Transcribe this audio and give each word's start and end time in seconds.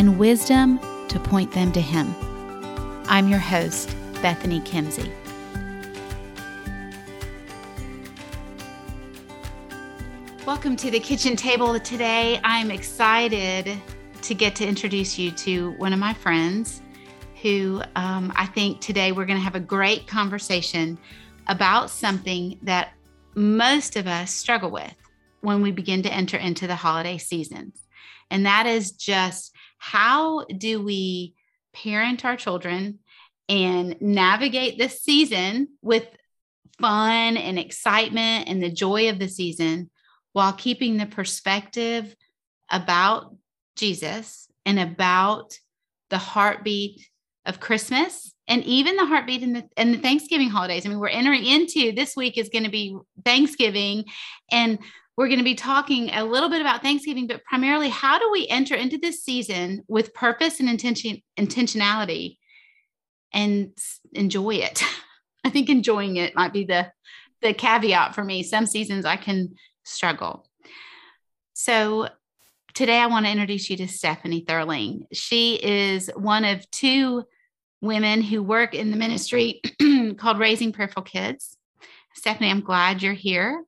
and 0.00 0.18
wisdom 0.18 0.80
to 1.08 1.20
point 1.20 1.52
them 1.52 1.70
to 1.70 1.80
Him. 1.80 2.14
I'm 3.06 3.28
your 3.28 3.38
host, 3.38 3.94
Bethany 4.22 4.60
Kimsey. 4.60 5.12
Welcome 10.46 10.74
to 10.76 10.90
the 10.90 10.98
kitchen 10.98 11.36
table 11.36 11.78
today. 11.78 12.40
I'm 12.42 12.70
excited 12.70 13.78
to 14.22 14.34
get 14.34 14.56
to 14.56 14.66
introduce 14.66 15.18
you 15.18 15.32
to 15.32 15.72
one 15.72 15.92
of 15.92 15.98
my 15.98 16.14
friends 16.14 16.80
who 17.42 17.82
um, 17.94 18.32
I 18.36 18.46
think 18.46 18.80
today 18.80 19.12
we're 19.12 19.26
going 19.26 19.38
to 19.38 19.44
have 19.44 19.54
a 19.54 19.60
great 19.60 20.06
conversation 20.06 20.96
about 21.46 21.90
something 21.90 22.58
that 22.62 22.94
most 23.34 23.96
of 23.96 24.06
us 24.06 24.32
struggle 24.32 24.70
with 24.70 24.94
when 25.42 25.60
we 25.60 25.72
begin 25.72 26.02
to 26.04 26.10
enter 26.10 26.38
into 26.38 26.66
the 26.66 26.76
holiday 26.76 27.18
seasons. 27.18 27.82
And 28.30 28.46
that 28.46 28.64
is 28.64 28.92
just 28.92 29.49
how 29.80 30.44
do 30.44 30.82
we 30.82 31.34
parent 31.72 32.24
our 32.24 32.36
children 32.36 32.98
and 33.48 34.00
navigate 34.00 34.78
this 34.78 35.02
season 35.02 35.68
with 35.82 36.06
fun 36.78 37.36
and 37.36 37.58
excitement 37.58 38.48
and 38.48 38.62
the 38.62 38.70
joy 38.70 39.08
of 39.08 39.18
the 39.18 39.28
season 39.28 39.90
while 40.32 40.52
keeping 40.52 40.96
the 40.96 41.06
perspective 41.06 42.14
about 42.70 43.34
Jesus 43.74 44.48
and 44.66 44.78
about 44.78 45.58
the 46.10 46.18
heartbeat 46.18 47.08
of 47.46 47.58
Christmas 47.58 48.34
and 48.46 48.62
even 48.64 48.96
the 48.96 49.06
heartbeat 49.06 49.42
in 49.42 49.54
the 49.54 49.64
and 49.78 49.94
the 49.94 49.98
Thanksgiving 49.98 50.50
holidays. 50.50 50.84
I 50.84 50.90
mean, 50.90 50.98
we're 50.98 51.08
entering 51.08 51.46
into 51.46 51.92
this 51.92 52.14
week 52.16 52.36
is 52.36 52.50
going 52.50 52.64
to 52.64 52.70
be 52.70 52.98
Thanksgiving 53.24 54.04
and 54.52 54.78
we're 55.20 55.28
going 55.28 55.36
to 55.36 55.44
be 55.44 55.54
talking 55.54 56.08
a 56.14 56.24
little 56.24 56.48
bit 56.48 56.62
about 56.62 56.80
Thanksgiving, 56.80 57.26
but 57.26 57.44
primarily 57.44 57.90
how 57.90 58.18
do 58.18 58.30
we 58.32 58.48
enter 58.48 58.74
into 58.74 58.96
this 58.96 59.22
season 59.22 59.84
with 59.86 60.14
purpose 60.14 60.60
and 60.60 60.68
intention 60.70 61.20
intentionality 61.38 62.38
and 63.30 63.76
enjoy 64.14 64.54
it. 64.54 64.82
I 65.44 65.50
think 65.50 65.68
enjoying 65.68 66.16
it 66.16 66.34
might 66.34 66.54
be 66.54 66.64
the 66.64 66.90
the 67.42 67.52
caveat 67.52 68.14
for 68.14 68.24
me. 68.24 68.42
Some 68.42 68.64
seasons 68.64 69.04
I 69.04 69.16
can 69.16 69.56
struggle. 69.84 70.48
So 71.52 72.08
today 72.72 72.96
I 72.96 73.08
want 73.08 73.26
to 73.26 73.32
introduce 73.32 73.68
you 73.68 73.76
to 73.76 73.88
Stephanie 73.88 74.46
Thurling. 74.48 75.02
She 75.12 75.56
is 75.62 76.10
one 76.16 76.46
of 76.46 76.70
two 76.70 77.24
women 77.82 78.22
who 78.22 78.42
work 78.42 78.74
in 78.74 78.90
the 78.90 78.96
ministry 78.96 79.60
called 80.16 80.38
Raising 80.38 80.72
Prayerful 80.72 81.02
Kids. 81.02 81.58
Stephanie, 82.14 82.50
I'm 82.50 82.62
glad 82.62 83.02
you're 83.02 83.12
here 83.12 83.66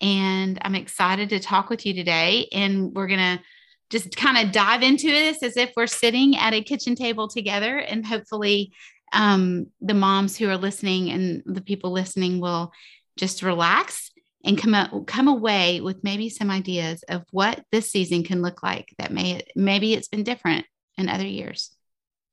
and 0.00 0.58
I'm 0.62 0.74
excited 0.74 1.30
to 1.30 1.40
talk 1.40 1.70
with 1.70 1.84
you 1.84 1.94
today. 1.94 2.48
And 2.52 2.94
we're 2.94 3.08
going 3.08 3.38
to 3.38 3.42
just 3.90 4.16
kind 4.16 4.38
of 4.38 4.52
dive 4.52 4.82
into 4.82 5.08
this 5.08 5.42
as 5.42 5.56
if 5.56 5.72
we're 5.76 5.86
sitting 5.86 6.36
at 6.36 6.54
a 6.54 6.62
kitchen 6.62 6.94
table 6.94 7.28
together. 7.28 7.78
And 7.78 8.06
hopefully, 8.06 8.72
um, 9.12 9.68
the 9.80 9.94
moms 9.94 10.36
who 10.36 10.48
are 10.48 10.56
listening 10.56 11.10
and 11.10 11.42
the 11.46 11.62
people 11.62 11.90
listening 11.90 12.40
will 12.40 12.72
just 13.16 13.42
relax 13.42 14.10
and 14.44 14.58
come 14.58 14.74
out, 14.74 15.06
come 15.06 15.28
away 15.28 15.80
with 15.80 16.04
maybe 16.04 16.28
some 16.28 16.50
ideas 16.50 17.02
of 17.08 17.24
what 17.32 17.64
this 17.72 17.90
season 17.90 18.22
can 18.22 18.42
look 18.42 18.62
like. 18.62 18.94
That 18.98 19.12
may 19.12 19.42
maybe 19.56 19.94
it's 19.94 20.08
been 20.08 20.24
different 20.24 20.66
in 20.96 21.08
other 21.08 21.26
years. 21.26 21.70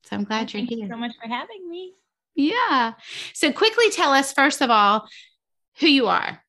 So 0.03 0.16
I'm 0.16 0.23
glad 0.23 0.53
well, 0.53 0.61
you're 0.61 0.67
here. 0.67 0.78
Thank 0.78 0.81
you 0.81 0.90
so 0.90 0.97
much 0.97 1.13
for 1.22 1.28
having 1.28 1.69
me. 1.69 1.94
Yeah. 2.35 2.94
So 3.34 3.51
quickly 3.51 3.90
tell 3.90 4.11
us 4.11 4.34
first 4.34 4.61
of 4.61 4.69
all 4.69 5.07
who 5.79 5.88
you 5.88 6.07
are. 6.07 6.44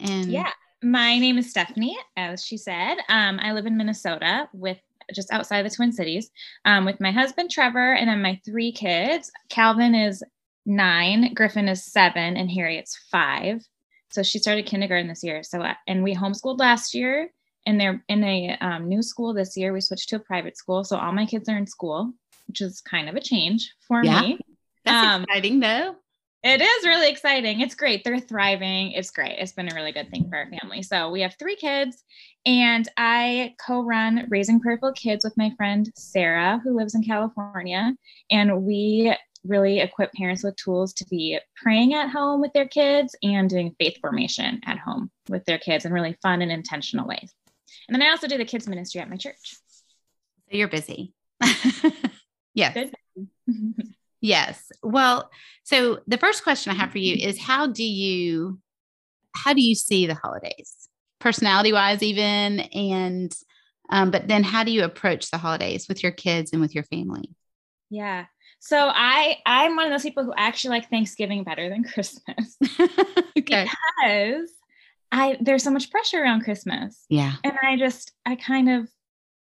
And 0.00 0.30
yeah, 0.30 0.50
my 0.82 1.18
name 1.18 1.38
is 1.38 1.50
Stephanie, 1.50 1.96
as 2.16 2.44
she 2.44 2.56
said. 2.56 2.96
Um, 3.08 3.38
I 3.40 3.52
live 3.52 3.66
in 3.66 3.76
Minnesota 3.76 4.48
with 4.52 4.78
just 5.14 5.32
outside 5.32 5.64
the 5.64 5.70
Twin 5.70 5.92
Cities 5.92 6.30
um, 6.64 6.84
with 6.84 7.00
my 7.00 7.10
husband 7.10 7.50
Trevor 7.50 7.94
and 7.94 8.08
then 8.08 8.22
my 8.22 8.40
three 8.44 8.72
kids. 8.72 9.30
Calvin 9.48 9.94
is 9.94 10.22
nine, 10.64 11.32
Griffin 11.34 11.68
is 11.68 11.84
seven, 11.84 12.36
and 12.36 12.50
Harriet's 12.50 12.98
five. 13.10 13.62
So 14.10 14.22
she 14.22 14.38
started 14.38 14.66
kindergarten 14.66 15.08
this 15.08 15.24
year. 15.24 15.42
So 15.42 15.60
uh, 15.60 15.74
and 15.86 16.02
we 16.02 16.14
homeschooled 16.14 16.58
last 16.58 16.94
year, 16.94 17.30
and 17.66 17.80
they're 17.80 18.02
in 18.08 18.24
a 18.24 18.56
um, 18.60 18.88
new 18.88 19.02
school 19.02 19.34
this 19.34 19.56
year. 19.56 19.72
We 19.72 19.80
switched 19.80 20.08
to 20.10 20.16
a 20.16 20.20
private 20.20 20.56
school, 20.56 20.84
so 20.84 20.96
all 20.96 21.12
my 21.12 21.26
kids 21.26 21.48
are 21.48 21.56
in 21.56 21.66
school, 21.66 22.12
which 22.46 22.60
is 22.60 22.80
kind 22.80 23.08
of 23.08 23.14
a 23.14 23.20
change 23.20 23.74
for 23.86 24.04
yeah. 24.04 24.20
me. 24.20 24.38
That's 24.84 25.06
um, 25.06 25.24
exciting, 25.24 25.60
though. 25.60 25.96
It 26.46 26.62
is 26.62 26.86
really 26.86 27.10
exciting. 27.10 27.60
It's 27.60 27.74
great. 27.74 28.04
They're 28.04 28.20
thriving. 28.20 28.92
It's 28.92 29.10
great. 29.10 29.36
It's 29.36 29.50
been 29.50 29.68
a 29.68 29.74
really 29.74 29.90
good 29.90 30.12
thing 30.12 30.28
for 30.30 30.36
our 30.36 30.48
family. 30.48 30.80
So 30.80 31.10
we 31.10 31.20
have 31.22 31.34
three 31.40 31.56
kids, 31.56 32.04
and 32.46 32.88
I 32.96 33.56
co 33.58 33.82
run 33.82 34.28
Raising 34.28 34.60
Prayerful 34.60 34.92
Kids 34.92 35.24
with 35.24 35.36
my 35.36 35.50
friend 35.56 35.90
Sarah, 35.96 36.60
who 36.62 36.76
lives 36.76 36.94
in 36.94 37.02
California. 37.02 37.96
And 38.30 38.62
we 38.62 39.12
really 39.42 39.80
equip 39.80 40.12
parents 40.12 40.44
with 40.44 40.54
tools 40.54 40.92
to 40.94 41.06
be 41.06 41.36
praying 41.60 41.94
at 41.94 42.10
home 42.10 42.40
with 42.40 42.52
their 42.52 42.68
kids 42.68 43.16
and 43.24 43.50
doing 43.50 43.74
faith 43.80 43.98
formation 44.00 44.60
at 44.66 44.78
home 44.78 45.10
with 45.28 45.44
their 45.46 45.58
kids 45.58 45.84
in 45.84 45.92
really 45.92 46.16
fun 46.22 46.42
and 46.42 46.52
intentional 46.52 47.08
ways. 47.08 47.34
And 47.88 47.94
then 47.96 48.02
I 48.02 48.10
also 48.10 48.28
do 48.28 48.38
the 48.38 48.44
kids' 48.44 48.68
ministry 48.68 49.00
at 49.00 49.10
my 49.10 49.16
church. 49.16 49.36
So 49.42 50.56
you're 50.56 50.68
busy. 50.68 51.12
yes. 52.54 52.88
Yes. 54.20 54.70
Well, 54.82 55.30
so 55.62 56.00
the 56.06 56.18
first 56.18 56.42
question 56.42 56.72
I 56.72 56.76
have 56.76 56.90
for 56.90 56.98
you 56.98 57.14
is 57.14 57.38
how 57.38 57.66
do 57.66 57.84
you 57.84 58.58
how 59.34 59.52
do 59.52 59.62
you 59.62 59.74
see 59.74 60.06
the 60.06 60.14
holidays? 60.14 60.88
Personality 61.18 61.72
wise 61.72 62.02
even 62.02 62.60
and 62.60 63.36
um, 63.90 64.10
but 64.10 64.26
then 64.28 64.42
how 64.42 64.64
do 64.64 64.72
you 64.72 64.84
approach 64.84 65.30
the 65.30 65.38
holidays 65.38 65.86
with 65.88 66.02
your 66.02 66.12
kids 66.12 66.52
and 66.52 66.60
with 66.60 66.74
your 66.74 66.84
family? 66.84 67.34
Yeah. 67.90 68.26
So 68.58 68.90
I 68.92 69.36
I'm 69.46 69.76
one 69.76 69.86
of 69.86 69.92
those 69.92 70.02
people 70.02 70.24
who 70.24 70.32
actually 70.36 70.70
like 70.70 70.90
Thanksgiving 70.90 71.44
better 71.44 71.68
than 71.68 71.84
Christmas. 71.92 72.56
okay. 73.38 73.68
Because 73.68 74.50
I 75.12 75.36
there's 75.40 75.62
so 75.62 75.70
much 75.70 75.90
pressure 75.90 76.22
around 76.22 76.42
Christmas. 76.42 77.04
Yeah. 77.08 77.34
And 77.44 77.54
I 77.62 77.76
just 77.76 78.12
I 78.24 78.36
kind 78.36 78.68
of 78.68 78.88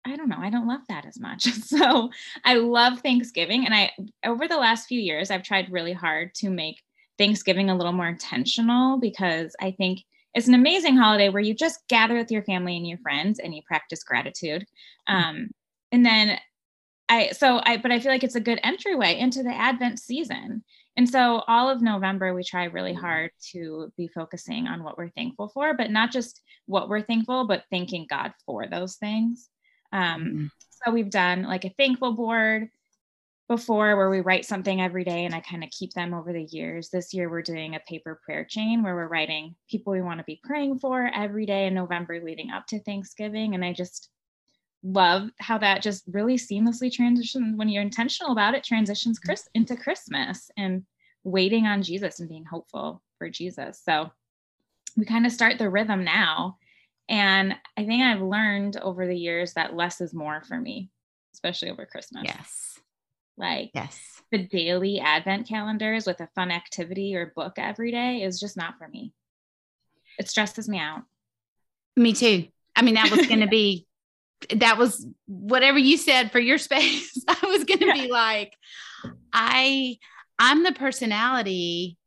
I 0.05 0.15
don't 0.15 0.29
know, 0.29 0.37
I 0.39 0.49
don't 0.49 0.67
love 0.67 0.81
that 0.89 1.05
as 1.05 1.19
much. 1.19 1.47
So 1.63 2.09
I 2.43 2.55
love 2.55 2.99
Thanksgiving. 2.99 3.65
And 3.65 3.73
I, 3.73 3.91
over 4.25 4.47
the 4.47 4.57
last 4.57 4.87
few 4.87 4.99
years, 4.99 5.31
I've 5.31 5.43
tried 5.43 5.71
really 5.71 5.93
hard 5.93 6.35
to 6.35 6.49
make 6.49 6.81
Thanksgiving 7.17 7.69
a 7.69 7.75
little 7.75 7.93
more 7.93 8.07
intentional 8.07 8.99
because 8.99 9.55
I 9.61 9.71
think 9.71 10.01
it's 10.33 10.47
an 10.47 10.53
amazing 10.53 10.97
holiday 10.97 11.29
where 11.29 11.41
you 11.41 11.53
just 11.53 11.87
gather 11.87 12.15
with 12.15 12.31
your 12.31 12.43
family 12.43 12.75
and 12.75 12.87
your 12.87 12.97
friends 12.99 13.39
and 13.39 13.53
you 13.53 13.61
practice 13.65 14.03
gratitude. 14.03 14.65
Mm. 15.09 15.13
Um, 15.13 15.49
and 15.91 16.05
then 16.05 16.39
I, 17.09 17.29
so 17.29 17.61
I, 17.63 17.77
but 17.77 17.91
I 17.91 17.99
feel 17.99 18.11
like 18.11 18.23
it's 18.23 18.35
a 18.35 18.41
good 18.41 18.59
entryway 18.63 19.17
into 19.17 19.43
the 19.43 19.53
Advent 19.53 19.99
season. 19.99 20.63
And 20.95 21.09
so 21.09 21.43
all 21.47 21.69
of 21.69 21.81
November, 21.81 22.33
we 22.33 22.43
try 22.43 22.65
really 22.65 22.93
hard 22.93 23.31
to 23.51 23.91
be 23.97 24.07
focusing 24.07 24.67
on 24.67 24.83
what 24.83 24.97
we're 24.97 25.09
thankful 25.09 25.49
for, 25.49 25.75
but 25.75 25.91
not 25.91 26.11
just 26.11 26.41
what 26.65 26.89
we're 26.89 27.01
thankful, 27.01 27.45
but 27.47 27.63
thanking 27.71 28.05
God 28.09 28.31
for 28.45 28.67
those 28.67 28.95
things. 28.95 29.49
Um, 29.93 30.25
mm-hmm. 30.25 30.45
So 30.83 30.91
we've 30.91 31.09
done 31.09 31.43
like 31.43 31.63
a 31.63 31.73
thankful 31.77 32.11
board 32.11 32.69
before 33.47 33.95
where 33.95 34.09
we 34.09 34.21
write 34.21 34.45
something 34.45 34.81
every 34.81 35.03
day 35.03 35.25
and 35.25 35.35
I 35.35 35.39
kind 35.41 35.63
of 35.63 35.69
keep 35.69 35.93
them 35.93 36.13
over 36.13 36.33
the 36.33 36.43
years. 36.43 36.89
This 36.89 37.13
year 37.13 37.29
we're 37.29 37.41
doing 37.41 37.75
a 37.75 37.79
paper 37.81 38.19
prayer 38.25 38.43
chain 38.43 38.83
where 38.83 38.95
we're 38.95 39.07
writing 39.07 39.55
people 39.69 39.93
we 39.93 40.01
want 40.01 40.19
to 40.19 40.25
be 40.25 40.41
praying 40.43 40.79
for 40.79 41.09
every 41.13 41.45
day 41.45 41.67
in 41.67 41.73
November 41.73 42.19
leading 42.21 42.51
up 42.51 42.65
to 42.67 42.79
Thanksgiving. 42.79 43.53
And 43.53 43.63
I 43.63 43.71
just 43.73 44.09
love 44.81 45.29
how 45.39 45.57
that 45.59 45.81
just 45.81 46.03
really 46.07 46.35
seamlessly 46.35 46.91
transitions 46.91 47.57
when 47.57 47.69
you're 47.69 47.83
intentional 47.83 48.31
about 48.31 48.55
it, 48.55 48.63
transitions 48.63 49.19
mm-hmm. 49.19 49.27
Chris 49.27 49.47
into 49.53 49.75
Christmas 49.75 50.49
and 50.57 50.83
waiting 51.23 51.65
on 51.67 51.83
Jesus 51.83 52.19
and 52.19 52.27
being 52.27 52.45
hopeful 52.45 53.01
for 53.17 53.29
Jesus. 53.29 53.81
So 53.83 54.11
we 54.97 55.05
kind 55.05 55.25
of 55.25 55.31
start 55.31 55.57
the 55.57 55.69
rhythm 55.69 56.03
now 56.03 56.57
and 57.09 57.55
I 57.77 57.85
think 57.85 58.03
I've 58.03 58.21
learned 58.21 58.77
over 58.77 59.05
the 59.07 59.17
years 59.17 59.53
that 59.53 59.75
less 59.75 60.01
is 60.01 60.13
more 60.13 60.41
for 60.47 60.59
me, 60.59 60.89
especially 61.33 61.69
over 61.69 61.85
Christmas. 61.85 62.23
Yes. 62.25 62.79
Like 63.37 63.71
yes. 63.73 63.99
the 64.31 64.47
daily 64.47 64.99
advent 64.99 65.47
calendars 65.47 66.05
with 66.05 66.19
a 66.19 66.29
fun 66.35 66.51
activity 66.51 67.15
or 67.15 67.33
book 67.35 67.53
every 67.57 67.91
day 67.91 68.21
is 68.21 68.39
just 68.39 68.55
not 68.55 68.77
for 68.77 68.87
me. 68.87 69.11
It 70.19 70.29
stresses 70.29 70.69
me 70.69 70.77
out. 70.77 71.03
Me 71.95 72.13
too. 72.13 72.47
I 72.75 72.83
mean, 72.83 72.95
that 72.95 73.11
was 73.11 73.27
going 73.27 73.41
to 73.41 73.47
be 73.47 73.87
that 74.55 74.77
was 74.77 75.05
whatever 75.25 75.77
you 75.77 75.97
said 75.97 76.31
for 76.31 76.39
your 76.39 76.57
space. 76.59 77.23
I 77.27 77.37
was 77.47 77.63
going 77.63 77.79
to 77.79 77.93
be 77.93 78.07
like, 78.11 78.53
I, 79.31 79.97
I'm 80.37 80.63
the 80.63 80.73
personality. 80.73 81.97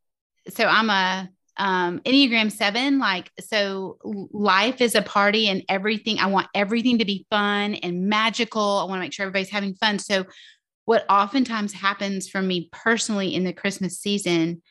So 0.49 0.65
I'm 0.65 0.89
a 0.89 1.29
um, 1.57 1.99
Enneagram 1.99 2.51
seven. 2.51 2.99
Like, 2.99 3.31
so 3.39 3.97
life 4.31 4.81
is 4.81 4.95
a 4.95 5.01
party 5.01 5.47
and 5.47 5.63
everything. 5.69 6.19
I 6.19 6.27
want 6.27 6.47
everything 6.53 6.99
to 6.99 7.05
be 7.05 7.25
fun 7.29 7.75
and 7.75 8.07
magical. 8.07 8.61
I 8.61 8.83
want 8.83 8.99
to 8.99 9.01
make 9.01 9.13
sure 9.13 9.25
everybody's 9.25 9.49
having 9.49 9.75
fun. 9.75 9.99
So, 9.99 10.25
what 10.85 11.05
oftentimes 11.09 11.73
happens 11.73 12.29
for 12.29 12.41
me 12.41 12.69
personally 12.71 13.35
in 13.35 13.43
the 13.43 13.51
Christmas 13.51 13.99
season 13.99 14.61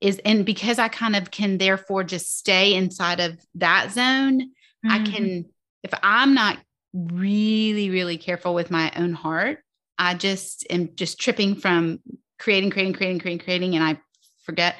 is, 0.00 0.20
and 0.24 0.46
because 0.46 0.78
I 0.78 0.88
kind 0.88 1.16
of 1.16 1.30
can 1.30 1.58
therefore 1.58 2.04
just 2.04 2.38
stay 2.38 2.74
inside 2.74 3.18
of 3.18 3.38
that 3.56 3.90
zone, 3.90 4.42
mm-hmm. 4.42 4.90
I 4.90 5.04
can, 5.04 5.44
if 5.82 5.92
I'm 6.02 6.34
not 6.34 6.58
really, 6.92 7.90
really 7.90 8.16
careful 8.16 8.54
with 8.54 8.70
my 8.70 8.92
own 8.96 9.12
heart, 9.12 9.58
I 9.98 10.14
just 10.14 10.66
am 10.70 10.94
just 10.94 11.20
tripping 11.20 11.56
from 11.56 12.00
creating, 12.38 12.70
creating, 12.70 12.94
creating, 12.94 13.18
creating, 13.18 13.44
creating, 13.44 13.74
and 13.74 13.84
I 13.84 14.00
forget. 14.44 14.76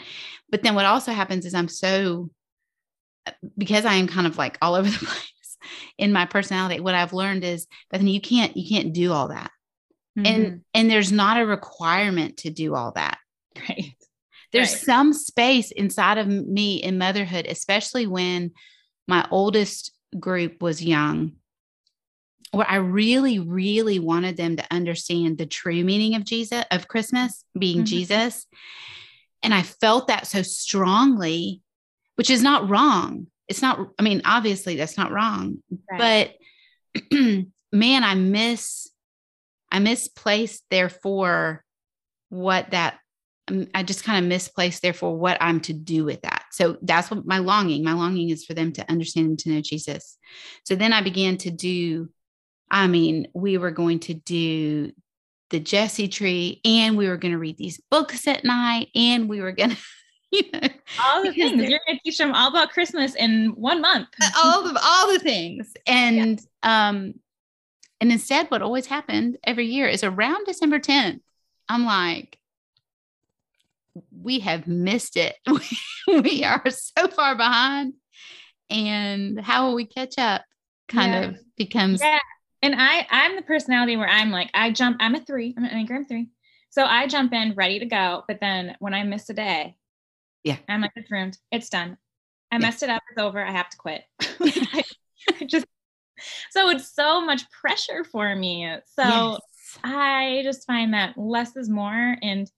But 0.50 0.62
then 0.62 0.74
what 0.74 0.86
also 0.86 1.12
happens 1.12 1.46
is 1.46 1.54
I'm 1.54 1.68
so 1.68 2.30
because 3.56 3.84
I 3.84 3.94
am 3.94 4.08
kind 4.08 4.26
of 4.26 4.38
like 4.38 4.58
all 4.60 4.74
over 4.76 4.88
the 4.88 5.06
place 5.06 5.58
in 5.98 6.12
my 6.12 6.26
personality. 6.26 6.80
What 6.80 6.94
I've 6.94 7.12
learned 7.12 7.44
is 7.44 7.66
Bethany, 7.90 8.12
you 8.12 8.20
can't 8.20 8.56
you 8.56 8.68
can't 8.68 8.92
do 8.92 9.12
all 9.12 9.28
that. 9.28 9.50
Mm-hmm. 10.18 10.26
And 10.26 10.60
and 10.74 10.90
there's 10.90 11.12
not 11.12 11.40
a 11.40 11.46
requirement 11.46 12.38
to 12.38 12.50
do 12.50 12.74
all 12.74 12.92
that. 12.92 13.18
Right. 13.68 13.94
There's 14.52 14.72
right. 14.72 14.82
some 14.82 15.12
space 15.12 15.70
inside 15.70 16.18
of 16.18 16.26
me 16.26 16.76
in 16.76 16.98
motherhood, 16.98 17.46
especially 17.48 18.06
when 18.06 18.52
my 19.06 19.26
oldest 19.30 19.92
group 20.18 20.60
was 20.60 20.82
young, 20.82 21.32
where 22.50 22.68
I 22.68 22.76
really, 22.76 23.38
really 23.38 23.98
wanted 23.98 24.36
them 24.36 24.56
to 24.56 24.64
understand 24.70 25.38
the 25.38 25.46
true 25.46 25.84
meaning 25.84 26.16
of 26.16 26.24
Jesus, 26.24 26.64
of 26.70 26.88
Christmas 26.88 27.44
being 27.56 27.78
mm-hmm. 27.78 27.84
Jesus. 27.84 28.46
And 29.42 29.54
I 29.54 29.62
felt 29.62 30.08
that 30.08 30.26
so 30.26 30.42
strongly, 30.42 31.62
which 32.16 32.30
is 32.30 32.42
not 32.42 32.68
wrong. 32.68 33.26
It's 33.48 33.62
not, 33.62 33.88
I 33.98 34.02
mean, 34.02 34.22
obviously 34.24 34.76
that's 34.76 34.96
not 34.96 35.10
wrong, 35.10 35.58
right. 35.90 36.32
but 36.94 37.10
man, 37.72 38.04
I 38.04 38.14
miss, 38.14 38.88
I 39.72 39.78
misplaced 39.78 40.64
therefore 40.70 41.64
what 42.28 42.70
that, 42.70 42.98
um, 43.48 43.66
I 43.74 43.82
just 43.82 44.04
kind 44.04 44.24
of 44.24 44.28
misplaced 44.28 44.82
therefore 44.82 45.16
what 45.16 45.38
I'm 45.40 45.60
to 45.62 45.72
do 45.72 46.04
with 46.04 46.22
that. 46.22 46.44
So 46.52 46.76
that's 46.82 47.10
what 47.10 47.26
my 47.26 47.38
longing, 47.38 47.82
my 47.82 47.94
longing 47.94 48.30
is 48.30 48.44
for 48.44 48.54
them 48.54 48.72
to 48.72 48.88
understand 48.90 49.26
and 49.26 49.38
to 49.40 49.50
know 49.50 49.60
Jesus. 49.60 50.16
So 50.64 50.76
then 50.76 50.92
I 50.92 51.02
began 51.02 51.36
to 51.38 51.50
do, 51.50 52.08
I 52.70 52.86
mean, 52.86 53.28
we 53.34 53.58
were 53.58 53.72
going 53.72 54.00
to 54.00 54.14
do 54.14 54.92
the 55.50 55.60
Jesse 55.60 56.08
tree, 56.08 56.60
and 56.64 56.96
we 56.96 57.08
were 57.08 57.16
going 57.16 57.32
to 57.32 57.38
read 57.38 57.58
these 57.58 57.80
books 57.90 58.26
at 58.26 58.44
night, 58.44 58.88
and 58.94 59.28
we 59.28 59.40
were 59.40 59.52
going 59.52 59.70
to. 59.76 59.76
You 60.32 60.44
know, 60.52 60.68
all 61.02 61.24
the 61.24 61.32
things 61.32 61.60
you're 61.60 61.80
going 61.88 61.98
to 61.98 62.02
teach 62.04 62.16
them 62.16 62.32
all 62.32 62.50
about 62.50 62.70
Christmas 62.70 63.16
in 63.16 63.48
one 63.56 63.80
month. 63.80 64.06
Uh, 64.22 64.30
all 64.36 64.62
the 64.62 64.80
all 64.80 65.12
the 65.12 65.18
things, 65.18 65.74
and 65.88 66.40
yeah. 66.62 66.88
um, 66.90 67.14
and 68.00 68.12
instead, 68.12 68.48
what 68.48 68.62
always 68.62 68.86
happened 68.86 69.38
every 69.42 69.66
year 69.66 69.88
is 69.88 70.04
around 70.04 70.44
December 70.44 70.78
10th. 70.78 71.18
I'm 71.68 71.84
like, 71.84 72.38
we 74.16 74.38
have 74.38 74.68
missed 74.68 75.16
it. 75.16 75.34
we 76.06 76.44
are 76.44 76.62
so 76.70 77.08
far 77.08 77.34
behind, 77.34 77.94
and 78.70 79.40
how 79.40 79.66
will 79.66 79.74
we 79.74 79.84
catch 79.84 80.16
up? 80.16 80.44
Kind 80.86 81.12
yeah. 81.12 81.22
of 81.22 81.36
becomes 81.56 82.00
yeah 82.00 82.20
and 82.62 82.74
I 82.76 83.06
I'm 83.10 83.36
the 83.36 83.42
personality 83.42 83.96
where 83.96 84.08
I'm 84.08 84.30
like 84.30 84.50
I 84.54 84.70
jump 84.70 84.98
I'm 85.00 85.14
a 85.14 85.20
three 85.20 85.54
I'm 85.56 85.64
an 85.64 85.70
Enneagram 85.70 86.08
three 86.08 86.28
so 86.70 86.84
I 86.84 87.06
jump 87.06 87.32
in 87.32 87.54
ready 87.54 87.78
to 87.78 87.86
go 87.86 88.24
but 88.28 88.38
then 88.40 88.76
when 88.78 88.94
I 88.94 89.02
miss 89.02 89.28
a 89.30 89.34
day 89.34 89.76
yeah 90.44 90.56
I'm 90.68 90.80
like 90.80 90.92
it's 90.96 91.10
ruined 91.10 91.38
it's 91.50 91.68
done 91.68 91.96
I 92.50 92.56
yeah. 92.56 92.62
messed 92.62 92.82
it 92.82 92.90
up 92.90 93.02
it's 93.10 93.20
over 93.20 93.44
I 93.44 93.50
have 93.50 93.70
to 93.70 93.76
quit 93.76 94.02
I, 94.20 94.82
I 95.40 95.44
just 95.44 95.66
so 96.50 96.68
it's 96.70 96.94
so 96.94 97.24
much 97.24 97.50
pressure 97.50 98.04
for 98.04 98.34
me 98.34 98.76
so 98.94 99.02
yes. 99.02 99.40
I 99.84 100.40
just 100.44 100.66
find 100.66 100.94
that 100.94 101.16
less 101.16 101.56
is 101.56 101.68
more 101.68 102.16
and 102.22 102.50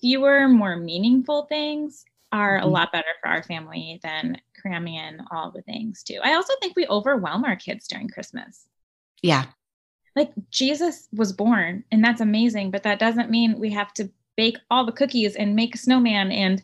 fewer 0.00 0.48
more 0.48 0.76
meaningful 0.76 1.46
things 1.46 2.04
are 2.32 2.58
mm-hmm. 2.58 2.66
a 2.66 2.70
lot 2.70 2.92
better 2.92 3.08
for 3.22 3.28
our 3.28 3.42
family 3.42 4.00
than 4.02 4.36
cramming 4.60 4.96
in 4.96 5.20
all 5.30 5.50
the 5.50 5.62
things 5.62 6.02
too. 6.02 6.18
I 6.22 6.34
also 6.34 6.52
think 6.60 6.74
we 6.74 6.86
overwhelm 6.88 7.44
our 7.44 7.56
kids 7.56 7.86
during 7.86 8.08
Christmas. 8.08 8.66
Yeah. 9.24 9.46
Like 10.14 10.32
Jesus 10.50 11.08
was 11.12 11.32
born, 11.32 11.82
and 11.90 12.04
that's 12.04 12.20
amazing, 12.20 12.70
but 12.70 12.82
that 12.82 12.98
doesn't 12.98 13.30
mean 13.30 13.58
we 13.58 13.70
have 13.70 13.92
to 13.94 14.10
bake 14.36 14.58
all 14.70 14.84
the 14.84 14.92
cookies 14.92 15.34
and 15.34 15.56
make 15.56 15.74
a 15.74 15.78
snowman 15.78 16.30
and 16.30 16.62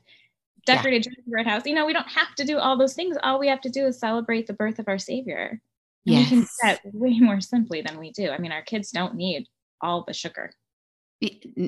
decorate 0.66 0.92
yeah. 0.92 0.98
a 0.98 1.02
gingerbread 1.02 1.46
house. 1.46 1.62
You 1.64 1.74
know, 1.74 1.86
we 1.86 1.94
don't 1.94 2.10
have 2.10 2.34
to 2.36 2.44
do 2.44 2.58
all 2.58 2.76
those 2.76 2.94
things. 2.94 3.16
All 3.22 3.40
we 3.40 3.48
have 3.48 3.62
to 3.62 3.70
do 3.70 3.86
is 3.86 3.98
celebrate 3.98 4.46
the 4.46 4.52
birth 4.52 4.78
of 4.78 4.88
our 4.88 4.98
Savior. 4.98 5.60
And 6.06 6.14
yes. 6.14 6.24
we 6.24 6.28
can 6.28 6.40
do 6.42 6.48
that 6.62 6.80
way 6.92 7.18
more 7.18 7.40
simply 7.40 7.80
than 7.80 7.98
we 7.98 8.12
do. 8.12 8.28
I 8.28 8.36
mean, 8.36 8.52
our 8.52 8.62
kids 8.62 8.90
don't 8.90 9.14
need 9.14 9.46
all 9.80 10.04
the 10.06 10.12
sugar. 10.12 10.52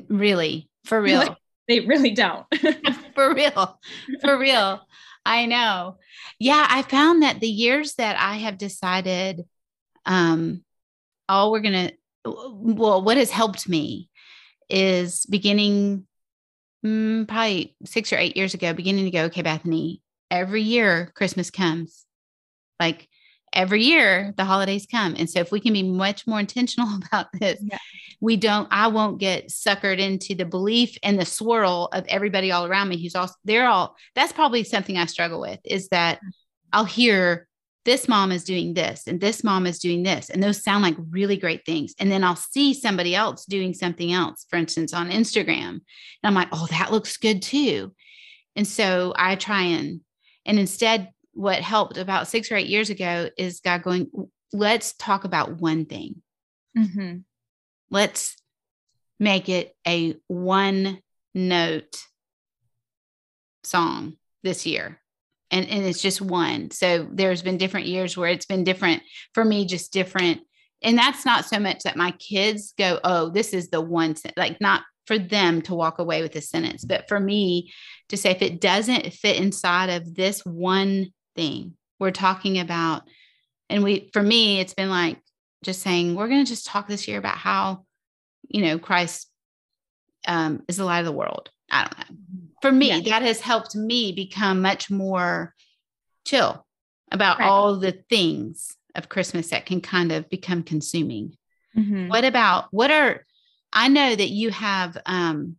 Really, 0.09 0.69
for 0.85 1.01
real. 1.01 1.35
they 1.67 1.79
really 1.79 2.11
don't. 2.11 2.45
for 3.15 3.33
real. 3.33 3.79
For 4.21 4.37
real. 4.37 4.79
I 5.25 5.47
know. 5.47 5.97
Yeah, 6.39 6.67
I 6.69 6.83
found 6.83 7.23
that 7.23 7.39
the 7.39 7.47
years 7.47 7.95
that 7.95 8.15
I 8.19 8.37
have 8.37 8.59
decided 8.59 9.41
um 10.05 10.63
all 11.29 11.51
we're 11.51 11.59
going 11.61 11.89
to, 11.89 11.93
well, 12.25 13.01
what 13.01 13.17
has 13.17 13.29
helped 13.29 13.67
me 13.67 14.09
is 14.69 15.25
beginning 15.25 16.05
mm, 16.85 17.27
probably 17.27 17.75
six 17.85 18.13
or 18.13 18.17
eight 18.17 18.37
years 18.37 18.53
ago, 18.53 18.73
beginning 18.73 19.05
to 19.05 19.11
go, 19.11 19.23
okay, 19.25 19.41
Bethany, 19.41 20.01
every 20.31 20.61
year 20.61 21.11
Christmas 21.15 21.49
comes. 21.49 22.05
Like 22.79 23.07
every 23.53 23.83
year 23.83 24.33
the 24.35 24.45
holidays 24.45 24.87
come. 24.89 25.15
And 25.17 25.29
so 25.29 25.39
if 25.39 25.51
we 25.51 25.59
can 25.59 25.73
be 25.73 25.83
much 25.83 26.25
more 26.25 26.39
intentional 26.39 26.89
about 27.05 27.27
this, 27.39 27.59
yeah. 27.61 27.77
we 28.19 28.37
don't, 28.37 28.67
I 28.71 28.87
won't 28.87 29.19
get 29.19 29.49
suckered 29.49 29.99
into 29.99 30.35
the 30.35 30.45
belief 30.45 30.97
and 31.03 31.19
the 31.19 31.25
swirl 31.25 31.89
of 31.93 32.05
everybody 32.07 32.51
all 32.51 32.65
around 32.65 32.89
me 32.89 33.01
who's 33.01 33.15
also, 33.15 33.35
they're 33.45 33.67
all, 33.67 33.95
that's 34.15 34.33
probably 34.33 34.63
something 34.63 34.97
I 34.97 35.05
struggle 35.05 35.39
with 35.39 35.59
is 35.63 35.89
that. 35.89 36.19
I'll 36.75 36.85
hear 36.85 37.47
this 37.85 38.07
mom 38.07 38.31
is 38.31 38.43
doing 38.43 38.73
this 38.73 39.07
and 39.07 39.19
this 39.19 39.43
mom 39.43 39.67
is 39.67 39.79
doing 39.79 40.03
this 40.03 40.29
and 40.29 40.41
those 40.41 40.63
sound 40.63 40.83
like 40.83 40.95
really 41.09 41.37
great 41.37 41.65
things. 41.65 41.93
And 41.99 42.11
then 42.11 42.23
i'll 42.23 42.35
see 42.35 42.73
somebody 42.73 43.15
else 43.15 43.45
doing 43.45 43.73
something 43.73 44.11
else 44.11 44.45
for 44.49 44.55
instance 44.57 44.93
on 44.93 45.09
instagram. 45.09 45.69
And 45.69 45.81
i'm 46.23 46.33
like 46.33 46.49
oh 46.51 46.67
that 46.69 46.91
looks 46.91 47.17
good 47.17 47.41
too. 47.41 47.93
And 48.55 48.67
so 48.67 49.13
i 49.15 49.35
try 49.35 49.63
and 49.63 50.01
and 50.45 50.59
instead 50.59 51.09
what 51.33 51.59
helped 51.59 51.97
about 51.97 52.27
six 52.27 52.51
or 52.51 52.55
eight 52.55 52.67
years 52.67 52.89
ago 52.89 53.29
is 53.37 53.59
god 53.59 53.83
going 53.83 54.09
let's 54.51 54.93
talk 54.93 55.23
about 55.23 55.59
one 55.59 55.85
thing. 55.85 56.21
Mm-hmm. 56.77 57.17
let's 57.91 58.35
make 59.19 59.47
it 59.47 59.75
a 59.87 60.15
one 60.27 60.99
note 61.35 61.97
song 63.63 64.17
this 64.41 64.65
year 64.65 64.99
and, 65.53 65.69
and 65.69 65.85
it's 65.85 66.01
just 66.01 66.19
one. 66.19 66.71
So 66.71 67.07
there's 67.11 67.43
been 67.43 67.57
different 67.57 67.85
years 67.85 68.17
where 68.17 68.29
it's 68.29 68.47
been 68.47 68.63
different 68.63 69.03
for 69.35 69.45
me, 69.45 69.65
just 69.65 69.93
different. 69.93 70.41
And 70.81 70.97
that's 70.97 71.25
not 71.25 71.45
so 71.45 71.59
much 71.59 71.83
that 71.83 71.95
my 71.95 72.11
kids 72.11 72.73
go, 72.75 72.99
oh, 73.03 73.29
this 73.29 73.53
is 73.53 73.69
the 73.69 73.79
one, 73.79 74.15
like 74.35 74.59
not 74.59 74.81
for 75.05 75.19
them 75.19 75.61
to 75.61 75.75
walk 75.75 75.99
away 75.99 76.23
with 76.23 76.35
a 76.35 76.41
sentence, 76.41 76.83
but 76.83 77.07
for 77.07 77.19
me 77.19 77.71
to 78.09 78.17
say, 78.17 78.31
if 78.31 78.41
it 78.41 78.61
doesn't 78.61 79.13
fit 79.13 79.37
inside 79.37 79.89
of 79.91 80.15
this 80.15 80.43
one 80.43 81.13
thing 81.35 81.75
we're 81.99 82.11
talking 82.11 82.59
about, 82.59 83.03
and 83.69 83.83
we, 83.83 84.09
for 84.11 84.23
me, 84.23 84.59
it's 84.59 84.73
been 84.73 84.89
like 84.89 85.19
just 85.63 85.83
saying, 85.83 86.15
we're 86.15 86.29
going 86.29 86.43
to 86.43 86.49
just 86.49 86.65
talk 86.65 86.87
this 86.87 87.07
year 87.07 87.19
about 87.19 87.37
how, 87.37 87.85
you 88.49 88.63
know, 88.63 88.79
Christ 88.79 89.29
um, 90.27 90.63
is 90.67 90.77
the 90.77 90.85
light 90.85 90.99
of 90.99 91.05
the 91.05 91.11
world. 91.11 91.51
I 91.71 91.83
don't 91.83 91.97
know 91.99 92.52
for 92.63 92.71
me, 92.71 92.87
yeah. 92.87 93.19
that 93.19 93.23
has 93.23 93.41
helped 93.41 93.75
me 93.75 94.13
become 94.13 94.61
much 94.61 94.89
more 94.89 95.53
chill 96.25 96.65
about 97.11 97.39
right. 97.39 97.49
all 97.49 97.75
the 97.75 97.91
things 98.09 98.77
of 98.95 99.09
Christmas 99.09 99.49
that 99.49 99.65
can 99.65 99.81
kind 99.81 100.13
of 100.13 100.29
become 100.29 100.63
consuming. 100.63 101.35
Mm-hmm. 101.77 102.07
What 102.07 102.23
about 102.23 102.67
what 102.71 102.89
are 102.89 103.25
I 103.73 103.89
know 103.89 104.15
that 104.15 104.29
you 104.29 104.49
have 104.51 104.97
um 105.05 105.57